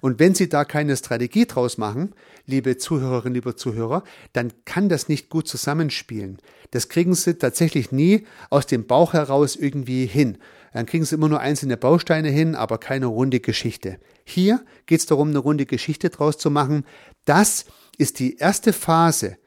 Und 0.00 0.18
wenn 0.18 0.34
Sie 0.34 0.48
da 0.48 0.64
keine 0.64 0.96
Strategie 0.96 1.46
draus 1.46 1.78
machen, 1.78 2.14
liebe 2.46 2.76
Zuhörerinnen, 2.76 3.34
liebe 3.34 3.56
Zuhörer, 3.56 4.02
dann 4.32 4.52
kann 4.64 4.88
das 4.88 5.08
nicht 5.08 5.30
gut 5.30 5.48
zusammenspielen. 5.48 6.38
Das 6.72 6.88
kriegen 6.88 7.14
Sie 7.14 7.34
tatsächlich 7.38 7.92
nie 7.92 8.26
aus 8.50 8.66
dem 8.66 8.86
Bauch 8.86 9.12
heraus 9.12 9.56
irgendwie 9.56 10.06
hin. 10.06 10.38
Dann 10.74 10.86
kriegen 10.86 11.04
Sie 11.04 11.14
immer 11.14 11.28
nur 11.28 11.38
einzelne 11.38 11.76
Bausteine 11.76 12.30
hin, 12.30 12.56
aber 12.56 12.78
keine 12.78 13.06
runde 13.06 13.38
Geschichte. 13.38 13.98
Hier 14.24 14.64
geht 14.86 14.98
es 14.98 15.06
darum, 15.06 15.28
eine 15.28 15.38
runde 15.38 15.66
Geschichte 15.66 16.10
draus 16.10 16.36
zu 16.36 16.50
machen. 16.50 16.84
Das 17.24 17.66
ist 17.96 18.18
die 18.18 18.36
erste 18.38 18.72
Phase 18.72 19.38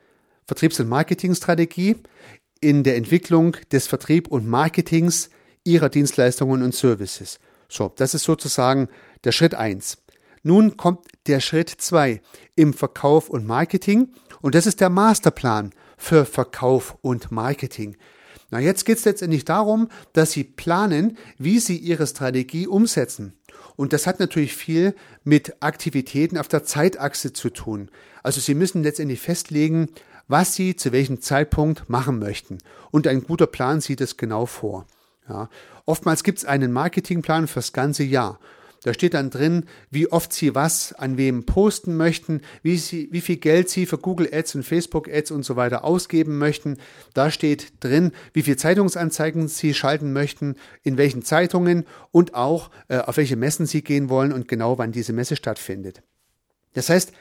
Vertriebs- 0.45 0.79
und 0.79 0.87
Marketingstrategie 0.87 1.97
in 2.61 2.83
der 2.83 2.95
Entwicklung 2.95 3.57
des 3.73 3.87
Vertrieb 3.87 4.29
und 4.29 4.47
Marketings 4.47 5.29
Ihrer 5.65 5.89
Dienstleistungen 5.89 6.63
und 6.63 6.73
Services. 6.73 7.39
So, 7.67 7.91
das 7.93 8.13
ist 8.13 8.23
sozusagen 8.23 8.87
der 9.25 9.33
Schritt 9.33 9.53
eins. 9.53 9.97
Nun 10.43 10.77
kommt 10.77 11.07
der 11.27 11.41
Schritt 11.41 11.69
zwei 11.69 12.21
im 12.55 12.73
Verkauf 12.73 13.29
und 13.29 13.45
Marketing 13.45 14.13
und 14.39 14.55
das 14.55 14.65
ist 14.65 14.79
der 14.79 14.89
Masterplan 14.89 15.71
für 15.97 16.23
Verkauf 16.23 16.97
und 17.01 17.31
Marketing. 17.31 17.97
Na, 18.49 18.59
jetzt 18.59 18.85
geht 18.85 18.97
es 18.97 19.05
letztendlich 19.05 19.43
darum, 19.45 19.89
dass 20.13 20.31
Sie 20.31 20.43
planen, 20.43 21.17
wie 21.37 21.59
Sie 21.59 21.77
Ihre 21.77 22.07
Strategie 22.07 22.67
umsetzen. 22.67 23.33
Und 23.75 23.93
das 23.93 24.07
hat 24.07 24.19
natürlich 24.19 24.55
viel 24.55 24.95
mit 25.23 25.61
Aktivitäten 25.61 26.37
auf 26.37 26.47
der 26.47 26.63
Zeitachse 26.63 27.33
zu 27.33 27.49
tun. 27.49 27.89
Also 28.23 28.39
Sie 28.39 28.55
müssen 28.55 28.83
letztendlich 28.83 29.19
festlegen, 29.19 29.87
was 30.27 30.55
Sie 30.55 30.75
zu 30.75 30.91
welchem 30.91 31.21
Zeitpunkt 31.21 31.89
machen 31.89 32.19
möchten. 32.19 32.57
Und 32.91 33.07
ein 33.07 33.23
guter 33.23 33.47
Plan 33.47 33.81
sieht 33.81 34.01
es 34.01 34.17
genau 34.17 34.45
vor. 34.45 34.85
Ja. 35.29 35.49
Oftmals 35.85 36.23
gibt 36.23 36.39
es 36.39 36.45
einen 36.45 36.71
Marketingplan 36.71 37.47
fürs 37.47 37.73
ganze 37.73 38.03
Jahr. 38.03 38.39
Da 38.83 38.93
steht 38.93 39.13
dann 39.13 39.29
drin, 39.29 39.65
wie 39.89 40.11
oft 40.11 40.31
Sie 40.33 40.55
was 40.55 40.93
an 40.93 41.17
wem 41.17 41.45
posten 41.45 41.97
möchten, 41.97 42.41
wie, 42.61 42.77
Sie, 42.77 43.09
wie 43.11 43.21
viel 43.21 43.37
Geld 43.37 43.69
Sie 43.69 43.85
für 43.85 43.97
Google 43.97 44.29
Ads 44.31 44.55
und 44.55 44.63
Facebook 44.63 45.09
Ads 45.09 45.31
und 45.31 45.43
so 45.43 45.55
weiter 45.55 45.83
ausgeben 45.83 46.37
möchten. 46.37 46.77
Da 47.13 47.31
steht 47.31 47.73
drin, 47.79 48.11
wie 48.33 48.43
viel 48.43 48.57
Zeitungsanzeigen 48.57 49.47
Sie 49.47 49.73
schalten 49.73 50.13
möchten, 50.13 50.55
in 50.83 50.97
welchen 50.97 51.23
Zeitungen 51.23 51.85
und 52.11 52.35
auch 52.35 52.69
äh, 52.87 52.97
auf 52.97 53.17
welche 53.17 53.35
Messen 53.35 53.65
Sie 53.65 53.83
gehen 53.83 54.09
wollen 54.09 54.31
und 54.31 54.47
genau 54.47 54.77
wann 54.77 54.91
diese 54.91 55.13
Messe 55.13 55.35
stattfindet. 55.35 56.03
Das 56.73 56.89
heißt, 56.89 57.11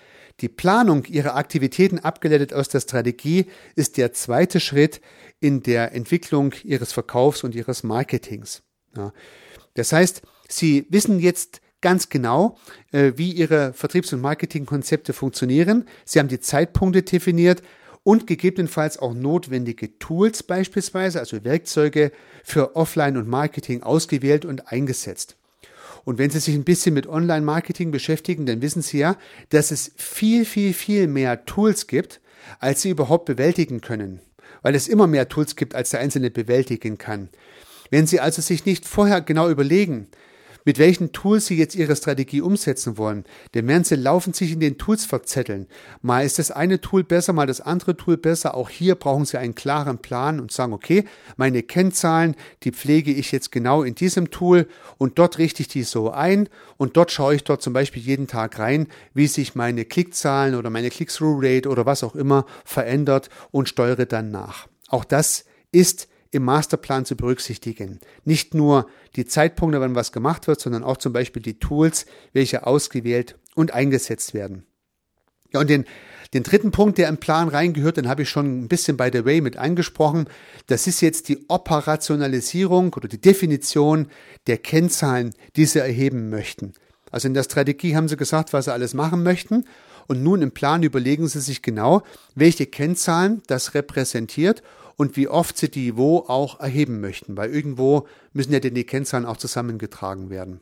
die 0.41 0.49
Planung 0.51 1.05
ihrer 1.07 1.35
Aktivitäten 1.35 1.99
abgeleitet 1.99 2.53
aus 2.53 2.69
der 2.69 2.81
Strategie 2.81 3.47
ist 3.75 3.97
der 3.97 4.13
zweite 4.13 4.61
Schritt 4.61 5.01
in 5.41 5.63
der 5.63 5.95
Entwicklung 5.95 6.53
ihres 6.63 6.93
Verkaufs 6.93 7.43
und 7.43 7.55
ihres 7.55 7.83
Marketings. 7.83 8.63
Ja. 8.95 9.15
Das 9.75 9.93
heißt, 9.93 10.23
Sie 10.49 10.87
wissen 10.91 11.19
jetzt 11.19 11.61
ganz 11.81 12.09
genau, 12.09 12.57
äh, 12.93 13.13
wie 13.17 13.33
Ihre 13.33 13.73
Vertriebs- 13.73 14.13
und 14.13 14.21
Marketingkonzepte 14.21 15.13
funktionieren. 15.13 15.85
Sie 16.05 16.19
haben 16.19 16.29
die 16.29 16.41
Zeitpunkte 16.41 17.03
definiert 17.03 17.63
und 18.03 18.27
gegebenenfalls 18.27 18.99
auch 18.99 19.15
notwendige 19.15 19.99
Tools 19.99 20.43
beispielsweise, 20.43 21.19
also 21.19 21.45
Werkzeuge 21.45 22.13
für 22.45 22.77
Offline 22.77 23.17
und 23.17 23.29
Marketing 23.29 23.83
ausgewählt 23.83 24.45
und 24.45 24.73
eingesetzt. 24.73 25.37
Und 26.05 26.19
wenn 26.19 26.31
Sie 26.31 26.39
sich 26.39 26.55
ein 26.55 26.63
bisschen 26.63 26.95
mit 26.95 27.09
Online-Marketing 27.09 27.91
beschäftigen, 27.91 28.47
dann 28.47 28.63
wissen 28.63 28.81
Sie 28.81 28.99
ja, 28.99 29.17
dass 29.49 29.73
es 29.73 29.91
viel, 29.97 30.45
viel, 30.45 30.73
viel 30.73 31.09
mehr 31.09 31.45
Tools 31.47 31.89
gibt, 31.89 32.21
als 32.61 32.83
Sie 32.83 32.91
überhaupt 32.91 33.25
bewältigen 33.25 33.81
können. 33.81 34.21
Weil 34.63 34.77
es 34.77 34.87
immer 34.87 35.09
mehr 35.09 35.29
Tools 35.29 35.57
gibt, 35.57 35.75
als 35.75 35.91
der 35.91 35.99
Einzelne 35.99 36.31
bewältigen 36.31 36.97
kann. 36.97 37.29
Wenn 37.91 38.07
Sie 38.07 38.21
also 38.21 38.41
sich 38.41 38.65
nicht 38.67 38.87
vorher 38.87 39.21
genau 39.21 39.49
überlegen, 39.51 40.07
mit 40.67 40.79
welchen 40.79 41.13
Tools 41.13 41.47
Sie 41.47 41.57
jetzt 41.57 41.77
Ihre 41.77 41.97
Strategie 41.97 42.43
umsetzen 42.43 42.99
wollen. 42.99 43.25
Denn 43.55 43.67
während 43.69 43.87
Sie 43.87 43.95
laufen 43.95 44.35
sich 44.35 44.53
in 44.53 44.61
den 44.61 44.77
Tools 44.77 45.07
verzetteln. 45.07 45.69
Mal 46.03 46.27
ist 46.27 46.39
das 46.39 46.51
eine 46.51 46.81
Tool 46.81 47.05
besser, 47.05 47.33
mal 47.33 47.47
das 47.47 47.63
andere 47.63 47.97
Tool 47.97 48.19
besser. 48.19 48.55
Auch 48.55 48.69
hier 48.69 48.97
brauchen 48.97 49.25
Sie 49.25 49.39
einen 49.39 49.55
klaren 49.55 49.99
Plan 49.99 50.41
und 50.41 50.53
sagen, 50.53 50.75
okay, 50.75 51.05
meine 51.37 51.63
Kennzahlen, 51.63 52.35
die 52.65 52.73
pflege 52.73 53.13
ich 53.13 53.33
jetzt 53.33 53.53
genau 53.53 53.85
in 53.85 53.95
diesem 53.95 54.31
Tool 54.31 54.67
und 54.99 55.19
dort 55.19 55.39
richte 55.39 55.63
ich 55.63 55.69
die 55.69 55.85
so 55.85 56.11
ein 56.11 56.49
und 56.77 56.97
dort 56.97 57.13
schaue 57.13 57.37
ich 57.37 57.45
dort 57.45 57.63
zum 57.63 57.73
Beispiel 57.73 58.03
jeden 58.03 58.27
Tag 58.27 58.59
rein, 58.59 58.89
wie 59.15 59.29
sich 59.29 59.55
meine 59.55 59.85
Klickzahlen 59.85 60.57
oder 60.57 60.69
meine 60.69 60.91
Click-Through-Rate 60.91 61.69
oder 61.69 61.87
was 61.87 62.03
auch 62.03 62.17
immer 62.17 62.45
verändert 62.65 63.31
und 63.53 63.69
steuere 63.69 64.05
dann 64.05 64.33
nach. 64.33 64.67
Auch 64.89 65.05
das 65.05 65.45
ist 65.71 66.09
im 66.37 66.45
Masterplan 66.45 67.05
zu 67.05 67.17
berücksichtigen. 67.17 68.01
Nicht 68.25 68.55
nur 68.55 68.87
die 69.17 69.27
Zeitpunkte, 69.27 69.81
wann 69.81 69.95
was 69.95 70.13
gemacht 70.13 70.47
wird, 70.47 70.61
sondern 70.61 70.85
auch 70.85 70.97
zum 70.97 71.13
Beispiel 71.13 71.43
die 71.43 71.59
Tools, 71.59 72.07
welche 72.33 72.67
ausgewählt 72.67 73.37
und 73.55 73.73
eingesetzt 73.75 74.35
werden. 74.35 74.65
Ja, 75.53 75.61
und 75.61 75.71
den, 75.71 75.85
den 76.35 76.43
dritten 76.43 76.71
Punkt, 76.71 76.99
der 76.99 77.09
im 77.09 77.19
Plan 77.19 77.49
reingehört, 77.49 77.97
den 77.97 78.09
habe 78.09 78.23
ich 78.23 78.29
schon 78.29 78.65
ein 78.65 78.69
bisschen 78.69 78.97
bei 78.97 79.11
der 79.11 79.25
Way 79.25 79.41
mit 79.41 79.57
angesprochen. 79.57 80.29
Das 80.67 80.87
ist 80.87 81.01
jetzt 81.01 81.29
die 81.29 81.49
Operationalisierung 81.49 82.93
oder 82.95 83.09
die 83.09 83.21
Definition 83.21 84.09
der 84.47 84.59
Kennzahlen, 84.59 85.35
die 85.57 85.67
Sie 85.67 85.79
erheben 85.79 86.31
möchten. 86.31 86.75
Also 87.11 87.29
in 87.29 87.35
der 87.35 87.45
Strategie 87.45 87.97
haben 87.97 88.09
Sie 88.09 88.17
gesagt, 88.17 88.53
was 88.53 88.67
Sie 88.67 88.73
alles 88.73 88.95
machen 88.95 89.23
möchten. 89.23 89.65
Und 90.09 90.23
nun 90.23 90.43
im 90.43 90.53
Plan 90.53 90.83
überlegen 90.83 91.27
Sie 91.29 91.41
sich 91.41 91.63
genau, 91.63 92.03
welche 92.35 92.67
Kennzahlen 92.67 93.43
das 93.47 93.75
repräsentiert 93.75 94.63
und 94.97 95.17
wie 95.17 95.29
oft 95.29 95.57
sie 95.57 95.71
die 95.71 95.97
wo 95.97 96.19
auch 96.21 96.61
erheben 96.61 97.01
möchten, 97.01 97.37
weil 97.37 97.51
irgendwo 97.51 98.07
müssen 98.33 98.53
ja 98.53 98.61
denn 98.61 98.75
die 98.75 98.85
Kennzahlen 98.85 99.27
auch 99.27 99.37
zusammengetragen 99.37 100.31
werden. 100.31 100.61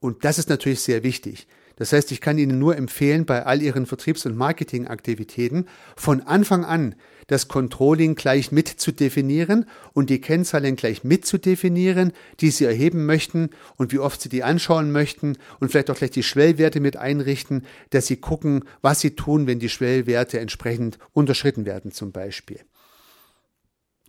Und 0.00 0.24
das 0.24 0.38
ist 0.38 0.48
natürlich 0.48 0.80
sehr 0.80 1.02
wichtig. 1.02 1.46
Das 1.80 1.94
heißt, 1.94 2.12
ich 2.12 2.20
kann 2.20 2.36
Ihnen 2.36 2.58
nur 2.58 2.76
empfehlen, 2.76 3.24
bei 3.24 3.46
all 3.46 3.62
Ihren 3.62 3.86
Vertriebs- 3.86 4.26
und 4.26 4.36
Marketingaktivitäten 4.36 5.66
von 5.96 6.20
Anfang 6.20 6.62
an 6.62 6.94
das 7.26 7.48
Controlling 7.48 8.16
gleich 8.16 8.52
mit 8.52 8.68
zu 8.68 8.92
definieren 8.92 9.64
und 9.94 10.10
die 10.10 10.20
Kennzahlen 10.20 10.76
gleich 10.76 11.04
mit 11.04 11.24
zu 11.24 11.38
definieren, 11.38 12.12
die 12.40 12.50
Sie 12.50 12.66
erheben 12.66 13.06
möchten 13.06 13.48
und 13.76 13.92
wie 13.92 13.98
oft 13.98 14.20
Sie 14.20 14.28
die 14.28 14.42
anschauen 14.42 14.92
möchten 14.92 15.38
und 15.58 15.70
vielleicht 15.70 15.90
auch 15.90 15.96
gleich 15.96 16.10
die 16.10 16.22
Schwellwerte 16.22 16.80
mit 16.80 16.98
einrichten, 16.98 17.64
dass 17.88 18.08
Sie 18.08 18.18
gucken, 18.18 18.64
was 18.82 19.00
Sie 19.00 19.14
tun, 19.16 19.46
wenn 19.46 19.58
die 19.58 19.70
Schwellwerte 19.70 20.38
entsprechend 20.38 20.98
unterschritten 21.14 21.64
werden 21.64 21.92
zum 21.92 22.12
Beispiel. 22.12 22.60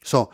So, 0.04 0.30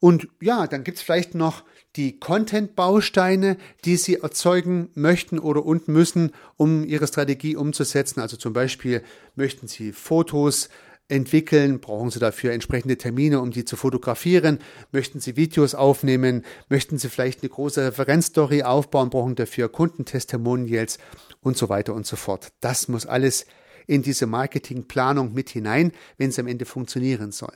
und 0.00 0.28
ja, 0.40 0.66
dann 0.66 0.84
gibt's 0.84 1.02
vielleicht 1.02 1.34
noch 1.34 1.64
die 1.96 2.20
Content-Bausteine, 2.20 3.56
die 3.84 3.96
Sie 3.96 4.16
erzeugen 4.16 4.90
möchten 4.94 5.38
oder 5.38 5.64
und 5.64 5.88
müssen, 5.88 6.32
um 6.56 6.84
Ihre 6.84 7.08
Strategie 7.08 7.56
umzusetzen. 7.56 8.20
Also 8.20 8.36
zum 8.36 8.52
Beispiel 8.52 9.02
möchten 9.34 9.66
Sie 9.66 9.92
Fotos 9.92 10.68
entwickeln, 11.08 11.80
brauchen 11.80 12.10
Sie 12.10 12.20
dafür 12.20 12.52
entsprechende 12.52 12.98
Termine, 12.98 13.40
um 13.40 13.50
die 13.50 13.64
zu 13.64 13.76
fotografieren, 13.76 14.58
möchten 14.92 15.20
Sie 15.20 15.36
Videos 15.36 15.74
aufnehmen, 15.74 16.44
möchten 16.68 16.98
Sie 16.98 17.08
vielleicht 17.08 17.42
eine 17.42 17.48
große 17.48 17.86
Referenzstory 17.86 18.62
aufbauen, 18.62 19.10
brauchen 19.10 19.34
dafür 19.34 19.68
Kundentestimonials 19.70 20.98
und 21.40 21.56
so 21.56 21.68
weiter 21.68 21.94
und 21.94 22.06
so 22.06 22.16
fort. 22.16 22.52
Das 22.60 22.88
muss 22.88 23.06
alles 23.06 23.46
in 23.86 24.02
diese 24.02 24.26
Marketingplanung 24.26 25.32
mit 25.32 25.48
hinein, 25.48 25.92
wenn 26.18 26.28
es 26.28 26.38
am 26.38 26.46
Ende 26.46 26.66
funktionieren 26.66 27.32
soll. 27.32 27.54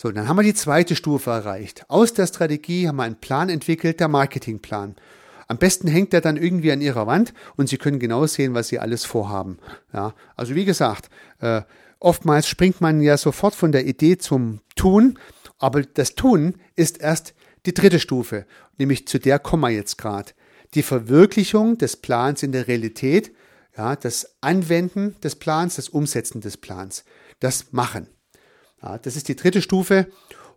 So, 0.00 0.12
dann 0.12 0.28
haben 0.28 0.36
wir 0.36 0.44
die 0.44 0.54
zweite 0.54 0.94
Stufe 0.94 1.30
erreicht. 1.30 1.84
Aus 1.88 2.14
der 2.14 2.28
Strategie 2.28 2.86
haben 2.86 2.96
wir 2.96 3.02
einen 3.02 3.18
Plan 3.18 3.48
entwickelt, 3.48 3.98
der 3.98 4.06
Marketingplan. 4.06 4.94
Am 5.48 5.58
besten 5.58 5.88
hängt 5.88 6.14
er 6.14 6.20
dann 6.20 6.36
irgendwie 6.36 6.70
an 6.70 6.80
Ihrer 6.80 7.08
Wand 7.08 7.34
und 7.56 7.68
Sie 7.68 7.78
können 7.78 7.98
genau 7.98 8.24
sehen, 8.26 8.54
was 8.54 8.68
Sie 8.68 8.78
alles 8.78 9.04
vorhaben. 9.04 9.58
Ja, 9.92 10.14
also 10.36 10.54
wie 10.54 10.64
gesagt, 10.64 11.10
äh, 11.40 11.62
oftmals 11.98 12.46
springt 12.46 12.80
man 12.80 13.00
ja 13.00 13.16
sofort 13.16 13.56
von 13.56 13.72
der 13.72 13.86
Idee 13.86 14.18
zum 14.18 14.60
Tun, 14.76 15.18
aber 15.58 15.82
das 15.82 16.14
Tun 16.14 16.54
ist 16.76 17.00
erst 17.00 17.34
die 17.66 17.74
dritte 17.74 17.98
Stufe, 17.98 18.46
nämlich 18.76 19.08
zu 19.08 19.18
der 19.18 19.40
kommen 19.40 19.62
wir 19.62 19.70
jetzt 19.70 19.98
gerade. 19.98 20.30
Die 20.74 20.84
Verwirklichung 20.84 21.76
des 21.76 21.96
Plans 21.96 22.44
in 22.44 22.52
der 22.52 22.68
Realität, 22.68 23.32
ja, 23.76 23.96
das 23.96 24.36
Anwenden 24.42 25.16
des 25.24 25.34
Plans, 25.34 25.74
das 25.74 25.88
Umsetzen 25.88 26.40
des 26.40 26.56
Plans, 26.56 27.04
das 27.40 27.72
Machen. 27.72 28.06
Ja, 28.82 28.98
das 28.98 29.16
ist 29.16 29.28
die 29.28 29.36
dritte 29.36 29.62
Stufe. 29.62 30.06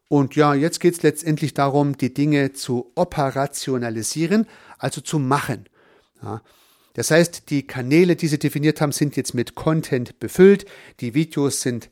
Und 0.07 0.35
ja, 0.35 0.53
jetzt 0.53 0.79
geht 0.79 0.95
es 0.95 1.03
letztendlich 1.03 1.53
darum, 1.53 1.97
die 1.97 2.13
Dinge 2.13 2.51
zu 2.51 2.91
operationalisieren, 2.95 4.45
also 4.77 4.99
zu 4.99 5.19
machen. 5.19 5.69
Ja, 6.21 6.41
das 6.93 7.11
heißt, 7.11 7.49
die 7.49 7.65
Kanäle, 7.65 8.15
die 8.15 8.27
Sie 8.27 8.37
definiert 8.37 8.81
haben, 8.81 8.91
sind 8.91 9.15
jetzt 9.15 9.33
mit 9.33 9.55
Content 9.55 10.19
befüllt. 10.19 10.65
Die 10.99 11.13
Videos 11.13 11.61
sind 11.61 11.89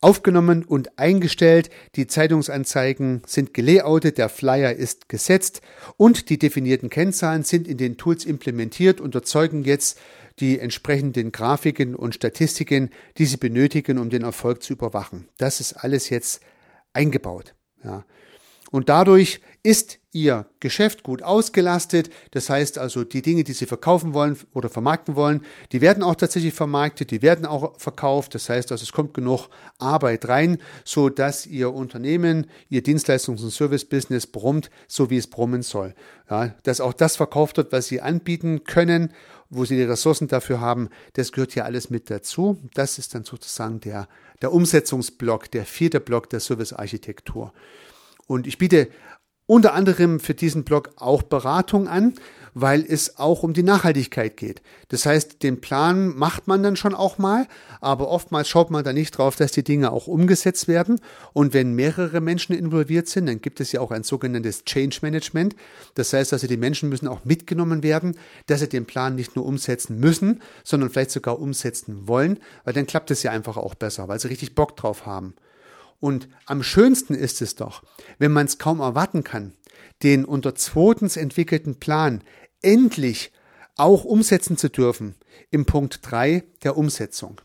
aufgenommen 0.00 0.64
und 0.64 0.98
eingestellt. 0.98 1.70
Die 1.94 2.06
Zeitungsanzeigen 2.06 3.22
sind 3.26 3.54
gelayoutet. 3.54 4.18
Der 4.18 4.28
Flyer 4.28 4.72
ist 4.72 5.08
gesetzt 5.08 5.60
und 5.96 6.30
die 6.30 6.38
definierten 6.38 6.90
Kennzahlen 6.90 7.44
sind 7.44 7.68
in 7.68 7.76
den 7.76 7.96
Tools 7.96 8.24
implementiert 8.24 9.00
und 9.00 9.14
erzeugen 9.14 9.62
jetzt 9.64 9.98
die 10.40 10.58
entsprechenden 10.58 11.32
Grafiken 11.32 11.94
und 11.94 12.14
Statistiken, 12.14 12.90
die 13.18 13.26
Sie 13.26 13.36
benötigen, 13.36 13.98
um 13.98 14.10
den 14.10 14.22
Erfolg 14.22 14.62
zu 14.62 14.72
überwachen. 14.72 15.28
Das 15.38 15.60
ist 15.60 15.74
alles 15.74 16.08
jetzt 16.08 16.42
eingebaut. 16.92 17.54
Ja. 17.84 18.04
Und 18.70 18.88
dadurch 18.88 19.40
ist 19.62 19.98
Ihr 20.12 20.46
Geschäft 20.58 21.04
gut 21.04 21.22
ausgelastet. 21.22 22.10
Das 22.32 22.50
heißt 22.50 22.78
also, 22.78 23.04
die 23.04 23.22
Dinge, 23.22 23.44
die 23.44 23.52
Sie 23.52 23.66
verkaufen 23.66 24.12
wollen 24.12 24.36
oder 24.54 24.68
vermarkten 24.68 25.14
wollen, 25.14 25.44
die 25.70 25.80
werden 25.80 26.02
auch 26.02 26.16
tatsächlich 26.16 26.52
vermarktet, 26.52 27.12
die 27.12 27.22
werden 27.22 27.46
auch 27.46 27.78
verkauft. 27.78 28.34
Das 28.34 28.48
heißt 28.48 28.72
also, 28.72 28.82
es 28.82 28.92
kommt 28.92 29.14
genug 29.14 29.48
Arbeit 29.78 30.28
rein, 30.28 30.58
so 30.84 31.10
dass 31.10 31.46
Ihr 31.46 31.72
Unternehmen, 31.72 32.46
Ihr 32.68 32.82
Dienstleistungs- 32.82 33.42
und 33.42 33.52
Service-Business 33.52 34.26
brummt, 34.26 34.70
so 34.88 35.10
wie 35.10 35.16
es 35.16 35.28
brummen 35.28 35.62
soll. 35.62 35.94
Ja, 36.28 36.54
dass 36.64 36.80
auch 36.80 36.92
das 36.92 37.16
verkauft 37.16 37.56
wird, 37.56 37.70
was 37.70 37.86
Sie 37.86 38.00
anbieten 38.00 38.64
können 38.64 39.12
wo 39.50 39.64
sie 39.64 39.76
die 39.76 39.82
Ressourcen 39.82 40.28
dafür 40.28 40.60
haben, 40.60 40.88
das 41.14 41.32
gehört 41.32 41.54
ja 41.56 41.64
alles 41.64 41.90
mit 41.90 42.08
dazu. 42.08 42.56
Das 42.72 42.98
ist 42.98 43.14
dann 43.14 43.24
sozusagen 43.24 43.80
der, 43.80 44.08
der 44.40 44.52
Umsetzungsblock, 44.52 45.50
der 45.50 45.66
vierte 45.66 46.00
Block 46.00 46.30
der 46.30 46.40
Servicearchitektur. 46.40 47.52
Und 48.30 48.46
ich 48.46 48.58
biete 48.58 48.86
unter 49.46 49.74
anderem 49.74 50.20
für 50.20 50.34
diesen 50.34 50.62
Blog 50.62 50.90
auch 50.94 51.24
Beratung 51.24 51.88
an, 51.88 52.14
weil 52.54 52.84
es 52.88 53.18
auch 53.18 53.42
um 53.42 53.54
die 53.54 53.64
Nachhaltigkeit 53.64 54.36
geht. 54.36 54.62
Das 54.86 55.04
heißt, 55.04 55.42
den 55.42 55.60
Plan 55.60 56.16
macht 56.16 56.46
man 56.46 56.62
dann 56.62 56.76
schon 56.76 56.94
auch 56.94 57.18
mal, 57.18 57.48
aber 57.80 58.06
oftmals 58.08 58.48
schaut 58.48 58.70
man 58.70 58.84
da 58.84 58.92
nicht 58.92 59.18
drauf, 59.18 59.34
dass 59.34 59.50
die 59.50 59.64
Dinge 59.64 59.90
auch 59.90 60.06
umgesetzt 60.06 60.68
werden. 60.68 61.00
Und 61.32 61.54
wenn 61.54 61.74
mehrere 61.74 62.20
Menschen 62.20 62.54
involviert 62.54 63.08
sind, 63.08 63.26
dann 63.26 63.40
gibt 63.40 63.58
es 63.58 63.72
ja 63.72 63.80
auch 63.80 63.90
ein 63.90 64.04
sogenanntes 64.04 64.64
Change 64.64 65.00
Management. 65.02 65.56
Das 65.96 66.12
heißt 66.12 66.32
also, 66.32 66.46
die 66.46 66.56
Menschen 66.56 66.88
müssen 66.88 67.08
auch 67.08 67.24
mitgenommen 67.24 67.82
werden, 67.82 68.16
dass 68.46 68.60
sie 68.60 68.68
den 68.68 68.86
Plan 68.86 69.16
nicht 69.16 69.34
nur 69.34 69.44
umsetzen 69.44 69.98
müssen, 69.98 70.40
sondern 70.62 70.90
vielleicht 70.90 71.10
sogar 71.10 71.40
umsetzen 71.40 72.06
wollen, 72.06 72.38
weil 72.62 72.74
dann 72.74 72.86
klappt 72.86 73.10
es 73.10 73.24
ja 73.24 73.32
einfach 73.32 73.56
auch 73.56 73.74
besser, 73.74 74.06
weil 74.06 74.20
sie 74.20 74.28
richtig 74.28 74.54
Bock 74.54 74.76
drauf 74.76 75.04
haben. 75.04 75.34
Und 76.00 76.28
am 76.46 76.62
schönsten 76.62 77.14
ist 77.14 77.42
es 77.42 77.54
doch, 77.54 77.82
wenn 78.18 78.32
man 78.32 78.46
es 78.46 78.58
kaum 78.58 78.80
erwarten 78.80 79.22
kann, 79.22 79.52
den 80.02 80.24
unter 80.24 80.54
zweitens 80.54 81.16
entwickelten 81.16 81.78
Plan 81.78 82.22
endlich 82.62 83.32
auch 83.76 84.04
umsetzen 84.04 84.56
zu 84.56 84.68
dürfen 84.68 85.14
im 85.50 85.66
Punkt 85.66 86.00
3 86.02 86.42
der 86.62 86.76
Umsetzung. 86.76 87.40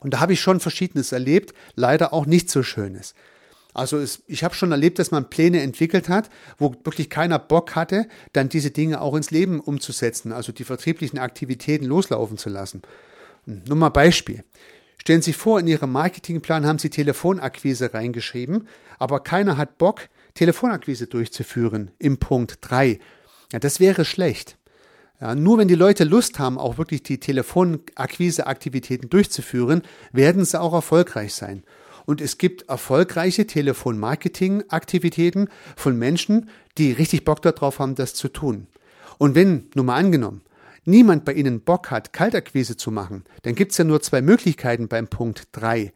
Und 0.00 0.14
da 0.14 0.20
habe 0.20 0.34
ich 0.34 0.40
schon 0.40 0.60
Verschiedenes 0.60 1.12
erlebt, 1.12 1.54
leider 1.74 2.12
auch 2.12 2.26
nicht 2.26 2.50
so 2.50 2.62
Schönes. 2.62 3.14
Also 3.72 3.98
es, 3.98 4.22
ich 4.26 4.44
habe 4.44 4.54
schon 4.54 4.70
erlebt, 4.70 4.98
dass 4.98 5.10
man 5.10 5.30
Pläne 5.30 5.60
entwickelt 5.60 6.08
hat, 6.08 6.30
wo 6.58 6.74
wirklich 6.84 7.10
keiner 7.10 7.38
Bock 7.38 7.74
hatte, 7.74 8.06
dann 8.32 8.48
diese 8.48 8.70
Dinge 8.70 9.00
auch 9.00 9.14
ins 9.14 9.32
Leben 9.32 9.60
umzusetzen, 9.60 10.32
also 10.32 10.52
die 10.52 10.64
vertrieblichen 10.64 11.18
Aktivitäten 11.18 11.86
loslaufen 11.86 12.38
zu 12.38 12.50
lassen. 12.50 12.82
Nur 13.46 13.76
mal 13.76 13.88
Beispiel. 13.88 14.44
Stellen 15.04 15.20
Sie 15.20 15.34
vor, 15.34 15.60
in 15.60 15.66
Ihrem 15.66 15.92
Marketingplan 15.92 16.64
haben 16.64 16.78
Sie 16.78 16.88
Telefonakquise 16.88 17.92
reingeschrieben, 17.92 18.66
aber 18.98 19.20
keiner 19.20 19.58
hat 19.58 19.76
Bock, 19.76 20.08
Telefonakquise 20.32 21.06
durchzuführen 21.06 21.90
im 21.98 22.16
Punkt 22.16 22.56
3. 22.62 22.98
Ja, 23.52 23.58
das 23.58 23.80
wäre 23.80 24.06
schlecht. 24.06 24.56
Ja, 25.20 25.34
nur 25.34 25.58
wenn 25.58 25.68
die 25.68 25.74
Leute 25.74 26.04
Lust 26.04 26.38
haben, 26.38 26.56
auch 26.56 26.78
wirklich 26.78 27.02
die 27.02 27.20
Telefonakquise-Aktivitäten 27.20 29.10
durchzuführen, 29.10 29.82
werden 30.12 30.46
sie 30.46 30.58
auch 30.58 30.72
erfolgreich 30.72 31.34
sein. 31.34 31.64
Und 32.06 32.22
es 32.22 32.38
gibt 32.38 32.70
erfolgreiche 32.70 33.46
Telefonmarketing-Aktivitäten 33.46 35.48
von 35.76 35.98
Menschen, 35.98 36.48
die 36.78 36.92
richtig 36.92 37.26
Bock 37.26 37.42
darauf 37.42 37.78
haben, 37.78 37.94
das 37.94 38.14
zu 38.14 38.28
tun. 38.28 38.68
Und 39.18 39.34
wenn, 39.34 39.68
nur 39.74 39.84
mal 39.84 39.96
angenommen, 39.96 40.40
niemand 40.86 41.24
bei 41.24 41.32
Ihnen 41.32 41.60
Bock 41.60 41.90
hat, 41.90 42.12
Kaltakquise 42.12 42.76
zu 42.76 42.90
machen, 42.90 43.24
dann 43.42 43.54
gibt 43.54 43.72
es 43.72 43.78
ja 43.78 43.84
nur 43.84 44.00
zwei 44.02 44.22
Möglichkeiten 44.22 44.88
beim 44.88 45.08
Punkt 45.08 45.48
3. 45.52 45.92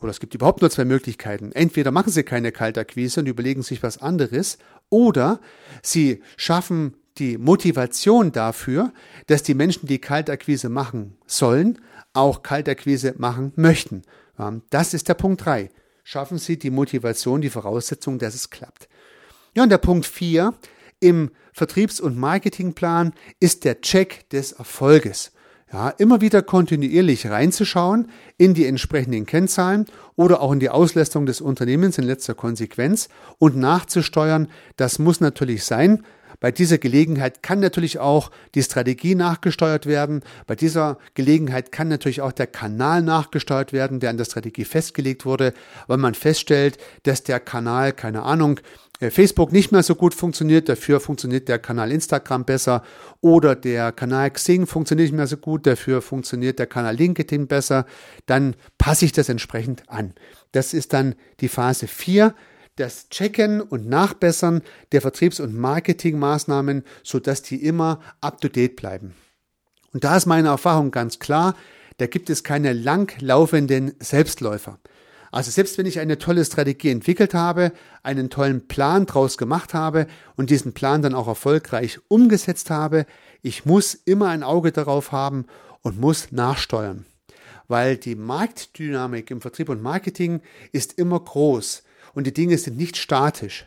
Oder 0.00 0.10
es 0.10 0.20
gibt 0.20 0.34
überhaupt 0.34 0.60
nur 0.60 0.70
zwei 0.70 0.84
Möglichkeiten. 0.84 1.50
Entweder 1.52 1.90
machen 1.90 2.12
Sie 2.12 2.22
keine 2.22 2.52
Kaltakquise 2.52 3.20
und 3.20 3.26
überlegen 3.26 3.62
sich 3.62 3.82
was 3.82 3.98
anderes, 3.98 4.58
oder 4.90 5.40
Sie 5.82 6.22
schaffen 6.36 6.94
die 7.18 7.36
Motivation 7.36 8.30
dafür, 8.30 8.92
dass 9.26 9.42
die 9.42 9.54
Menschen, 9.54 9.88
die 9.88 9.98
Kaltakquise 9.98 10.68
machen 10.68 11.16
sollen, 11.26 11.80
auch 12.12 12.42
Kaltakquise 12.44 13.14
machen 13.18 13.52
möchten. 13.56 14.02
Das 14.70 14.94
ist 14.94 15.08
der 15.08 15.14
Punkt 15.14 15.44
3. 15.44 15.70
Schaffen 16.04 16.38
Sie 16.38 16.58
die 16.58 16.70
Motivation, 16.70 17.40
die 17.40 17.50
Voraussetzung, 17.50 18.20
dass 18.20 18.34
es 18.34 18.50
klappt. 18.50 18.88
Ja, 19.54 19.64
und 19.64 19.70
der 19.70 19.78
Punkt 19.78 20.06
4 20.06 20.54
im 21.00 21.30
Vertriebs- 21.52 22.00
und 22.00 22.16
Marketingplan 22.16 23.12
ist 23.40 23.64
der 23.64 23.80
Check 23.80 24.28
des 24.30 24.52
Erfolges. 24.52 25.32
Ja, 25.70 25.90
immer 25.90 26.22
wieder 26.22 26.40
kontinuierlich 26.40 27.26
reinzuschauen 27.26 28.08
in 28.38 28.54
die 28.54 28.64
entsprechenden 28.64 29.26
Kennzahlen 29.26 29.84
oder 30.16 30.40
auch 30.40 30.52
in 30.52 30.60
die 30.60 30.70
Auslastung 30.70 31.26
des 31.26 31.42
Unternehmens 31.42 31.98
in 31.98 32.04
letzter 32.04 32.34
Konsequenz 32.34 33.10
und 33.38 33.56
nachzusteuern. 33.56 34.48
Das 34.76 34.98
muss 34.98 35.20
natürlich 35.20 35.64
sein. 35.64 36.04
Bei 36.40 36.50
dieser 36.50 36.78
Gelegenheit 36.78 37.42
kann 37.42 37.60
natürlich 37.60 37.98
auch 37.98 38.30
die 38.54 38.62
Strategie 38.62 39.14
nachgesteuert 39.14 39.86
werden. 39.86 40.22
Bei 40.46 40.54
dieser 40.54 40.98
Gelegenheit 41.14 41.72
kann 41.72 41.88
natürlich 41.88 42.20
auch 42.20 42.32
der 42.32 42.46
Kanal 42.46 43.02
nachgesteuert 43.02 43.72
werden, 43.72 44.00
der 44.00 44.10
an 44.10 44.18
der 44.18 44.24
Strategie 44.24 44.64
festgelegt 44.64 45.24
wurde, 45.24 45.52
weil 45.86 45.98
man 45.98 46.14
feststellt, 46.14 46.78
dass 47.02 47.22
der 47.22 47.40
Kanal, 47.40 47.92
keine 47.92 48.22
Ahnung, 48.22 48.60
äh, 49.00 49.10
Facebook 49.10 49.52
nicht 49.52 49.70
mehr 49.70 49.82
so 49.82 49.94
gut 49.94 50.14
funktioniert, 50.14 50.68
dafür 50.68 51.00
funktioniert 51.00 51.48
der 51.48 51.58
Kanal 51.58 51.92
Instagram 51.92 52.44
besser 52.44 52.82
oder 53.20 53.54
der 53.54 53.92
Kanal 53.92 54.30
Xing 54.30 54.66
funktioniert 54.66 55.06
nicht 55.10 55.16
mehr 55.16 55.26
so 55.26 55.36
gut, 55.36 55.66
dafür 55.66 56.02
funktioniert 56.02 56.58
der 56.58 56.66
Kanal 56.66 56.96
LinkedIn 56.96 57.46
besser, 57.46 57.86
dann 58.26 58.56
passe 58.76 59.04
ich 59.04 59.12
das 59.12 59.28
entsprechend 59.28 59.88
an. 59.88 60.14
Das 60.52 60.74
ist 60.74 60.92
dann 60.92 61.14
die 61.40 61.48
Phase 61.48 61.86
4, 61.86 62.34
das 62.78 63.08
Checken 63.08 63.60
und 63.60 63.88
Nachbessern 63.88 64.62
der 64.92 65.00
Vertriebs- 65.00 65.40
und 65.40 65.56
Marketingmaßnahmen, 65.56 66.84
sodass 67.02 67.42
die 67.42 67.64
immer 67.64 68.00
up-to-date 68.20 68.76
bleiben. 68.76 69.14
Und 69.92 70.04
da 70.04 70.16
ist 70.16 70.26
meine 70.26 70.48
Erfahrung 70.48 70.90
ganz 70.90 71.18
klar, 71.18 71.54
da 71.98 72.06
gibt 72.06 72.30
es 72.30 72.44
keine 72.44 72.72
langlaufenden 72.72 73.94
Selbstläufer. 73.98 74.78
Also 75.30 75.50
selbst 75.50 75.76
wenn 75.76 75.86
ich 75.86 76.00
eine 76.00 76.18
tolle 76.18 76.44
Strategie 76.44 76.90
entwickelt 76.90 77.34
habe, 77.34 77.72
einen 78.02 78.30
tollen 78.30 78.66
Plan 78.66 79.06
draus 79.06 79.36
gemacht 79.36 79.74
habe 79.74 80.06
und 80.36 80.50
diesen 80.50 80.72
Plan 80.72 81.02
dann 81.02 81.14
auch 81.14 81.28
erfolgreich 81.28 81.98
umgesetzt 82.08 82.70
habe, 82.70 83.04
ich 83.42 83.66
muss 83.66 83.94
immer 83.94 84.28
ein 84.28 84.42
Auge 84.42 84.72
darauf 84.72 85.12
haben 85.12 85.46
und 85.82 86.00
muss 86.00 86.32
nachsteuern. 86.32 87.04
Weil 87.66 87.98
die 87.98 88.14
Marktdynamik 88.14 89.30
im 89.30 89.42
Vertrieb 89.42 89.68
und 89.68 89.82
Marketing 89.82 90.40
ist 90.72 90.98
immer 90.98 91.20
groß 91.20 91.82
und 92.18 92.26
die 92.26 92.34
Dinge 92.34 92.58
sind 92.58 92.76
nicht 92.76 92.96
statisch. 92.96 93.66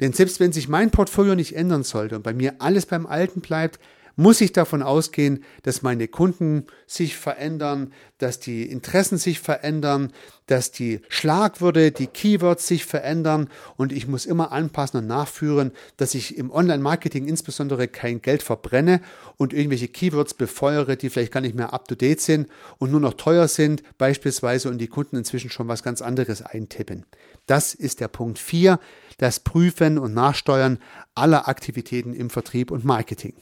Denn 0.00 0.12
selbst 0.12 0.38
wenn 0.38 0.52
sich 0.52 0.68
mein 0.68 0.90
Portfolio 0.90 1.34
nicht 1.34 1.56
ändern 1.56 1.82
sollte 1.82 2.14
und 2.14 2.22
bei 2.22 2.34
mir 2.34 2.56
alles 2.58 2.84
beim 2.84 3.06
Alten 3.06 3.40
bleibt, 3.40 3.80
muss 4.16 4.40
ich 4.40 4.52
davon 4.52 4.82
ausgehen, 4.82 5.44
dass 5.62 5.82
meine 5.82 6.08
Kunden 6.08 6.64
sich 6.86 7.16
verändern, 7.16 7.92
dass 8.18 8.40
die 8.40 8.64
Interessen 8.64 9.18
sich 9.18 9.40
verändern, 9.40 10.12
dass 10.46 10.72
die 10.72 11.00
Schlagwörter, 11.08 11.90
die 11.90 12.06
Keywords 12.06 12.66
sich 12.66 12.86
verändern 12.86 13.48
und 13.76 13.92
ich 13.92 14.08
muss 14.08 14.24
immer 14.24 14.52
anpassen 14.52 15.00
und 15.00 15.06
nachführen, 15.06 15.72
dass 15.98 16.14
ich 16.14 16.38
im 16.38 16.50
Online-Marketing 16.50 17.28
insbesondere 17.28 17.88
kein 17.88 18.22
Geld 18.22 18.42
verbrenne 18.42 19.02
und 19.36 19.52
irgendwelche 19.52 19.88
Keywords 19.88 20.34
befeuere, 20.34 20.96
die 20.96 21.10
vielleicht 21.10 21.32
gar 21.32 21.40
nicht 21.42 21.54
mehr 21.54 21.74
up-to-date 21.74 22.20
sind 22.20 22.48
und 22.78 22.90
nur 22.90 23.00
noch 23.00 23.14
teuer 23.14 23.48
sind 23.48 23.82
beispielsweise 23.98 24.70
und 24.70 24.78
die 24.78 24.88
Kunden 24.88 25.16
inzwischen 25.16 25.50
schon 25.50 25.68
was 25.68 25.82
ganz 25.82 26.00
anderes 26.00 26.40
eintippen. 26.40 27.04
Das 27.46 27.74
ist 27.74 28.00
der 28.00 28.08
Punkt 28.08 28.38
4, 28.38 28.80
das 29.18 29.40
Prüfen 29.40 29.98
und 29.98 30.14
Nachsteuern 30.14 30.78
aller 31.14 31.48
Aktivitäten 31.48 32.14
im 32.14 32.30
Vertrieb 32.30 32.70
und 32.70 32.84
Marketing. 32.84 33.34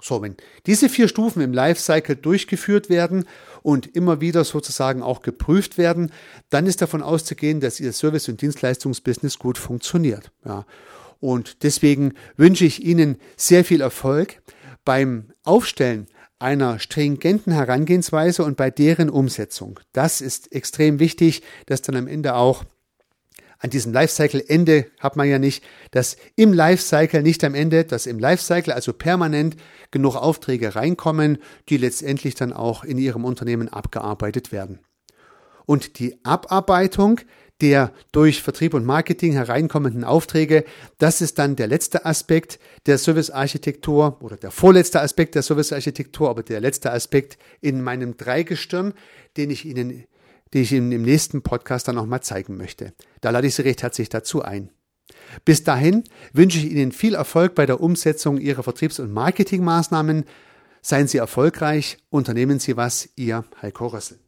So, 0.00 0.22
wenn 0.22 0.36
diese 0.66 0.88
vier 0.88 1.08
Stufen 1.08 1.42
im 1.42 1.52
Lifecycle 1.52 2.14
durchgeführt 2.14 2.88
werden 2.88 3.24
und 3.62 3.96
immer 3.96 4.20
wieder 4.20 4.44
sozusagen 4.44 5.02
auch 5.02 5.22
geprüft 5.22 5.76
werden, 5.76 6.12
dann 6.50 6.66
ist 6.66 6.80
davon 6.80 7.02
auszugehen, 7.02 7.60
dass 7.60 7.80
Ihr 7.80 7.92
Service- 7.92 8.28
und 8.28 8.40
Dienstleistungsbusiness 8.40 9.38
gut 9.38 9.58
funktioniert. 9.58 10.30
Ja. 10.44 10.66
Und 11.20 11.64
deswegen 11.64 12.14
wünsche 12.36 12.64
ich 12.64 12.84
Ihnen 12.84 13.16
sehr 13.36 13.64
viel 13.64 13.80
Erfolg 13.80 14.40
beim 14.84 15.32
Aufstellen 15.42 16.06
einer 16.38 16.78
stringenten 16.78 17.52
Herangehensweise 17.52 18.44
und 18.44 18.56
bei 18.56 18.70
deren 18.70 19.10
Umsetzung. 19.10 19.80
Das 19.92 20.20
ist 20.20 20.52
extrem 20.52 21.00
wichtig, 21.00 21.42
dass 21.66 21.82
dann 21.82 21.96
am 21.96 22.06
Ende 22.06 22.36
auch 22.36 22.64
an 23.58 23.70
diesem 23.70 23.92
Lifecycle-Ende 23.92 24.86
hat 25.00 25.16
man 25.16 25.28
ja 25.28 25.38
nicht, 25.38 25.64
dass 25.90 26.16
im 26.36 26.52
Lifecycle, 26.52 27.22
nicht 27.22 27.42
am 27.42 27.54
Ende, 27.54 27.84
dass 27.84 28.06
im 28.06 28.18
Lifecycle 28.18 28.72
also 28.72 28.92
permanent 28.92 29.56
genug 29.90 30.16
Aufträge 30.16 30.76
reinkommen, 30.76 31.38
die 31.68 31.76
letztendlich 31.76 32.34
dann 32.36 32.52
auch 32.52 32.84
in 32.84 32.98
Ihrem 32.98 33.24
Unternehmen 33.24 33.68
abgearbeitet 33.68 34.52
werden. 34.52 34.78
Und 35.66 35.98
die 35.98 36.24
Abarbeitung 36.24 37.20
der 37.60 37.92
durch 38.12 38.42
Vertrieb 38.42 38.72
und 38.74 38.84
Marketing 38.84 39.32
hereinkommenden 39.32 40.04
Aufträge, 40.04 40.64
das 40.98 41.20
ist 41.20 41.38
dann 41.38 41.56
der 41.56 41.66
letzte 41.66 42.06
Aspekt 42.06 42.60
der 42.86 42.98
Servicearchitektur 42.98 44.18
oder 44.20 44.36
der 44.36 44.52
vorletzte 44.52 45.00
Aspekt 45.00 45.34
der 45.34 45.42
Servicearchitektur, 45.42 46.30
aber 46.30 46.44
der 46.44 46.60
letzte 46.60 46.92
Aspekt 46.92 47.36
in 47.60 47.82
meinem 47.82 48.16
Dreigestirn, 48.16 48.94
den 49.36 49.50
ich 49.50 49.64
Ihnen 49.64 50.04
die 50.52 50.60
ich 50.60 50.72
Ihnen 50.72 50.92
im 50.92 51.02
nächsten 51.02 51.42
Podcast 51.42 51.88
dann 51.88 51.96
nochmal 51.96 52.22
zeigen 52.22 52.56
möchte. 52.56 52.92
Da 53.20 53.30
lade 53.30 53.46
ich 53.46 53.54
Sie 53.54 53.62
recht 53.62 53.82
herzlich 53.82 54.08
dazu 54.08 54.42
ein. 54.42 54.70
Bis 55.44 55.64
dahin 55.64 56.04
wünsche 56.32 56.58
ich 56.58 56.70
Ihnen 56.70 56.92
viel 56.92 57.14
Erfolg 57.14 57.54
bei 57.54 57.66
der 57.66 57.80
Umsetzung 57.80 58.38
Ihrer 58.38 58.62
Vertriebs- 58.62 59.00
und 59.00 59.12
Marketingmaßnahmen. 59.12 60.24
Seien 60.80 61.08
Sie 61.08 61.18
erfolgreich, 61.18 61.98
unternehmen 62.10 62.58
Sie 62.58 62.76
was, 62.76 63.08
Ihr 63.16 63.44
Heiko 63.62 63.88
Rössel. 63.88 64.18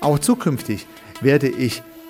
Auch 0.00 0.18
zukünftig 0.18 0.88
werde 1.20 1.48
ich 1.48 1.84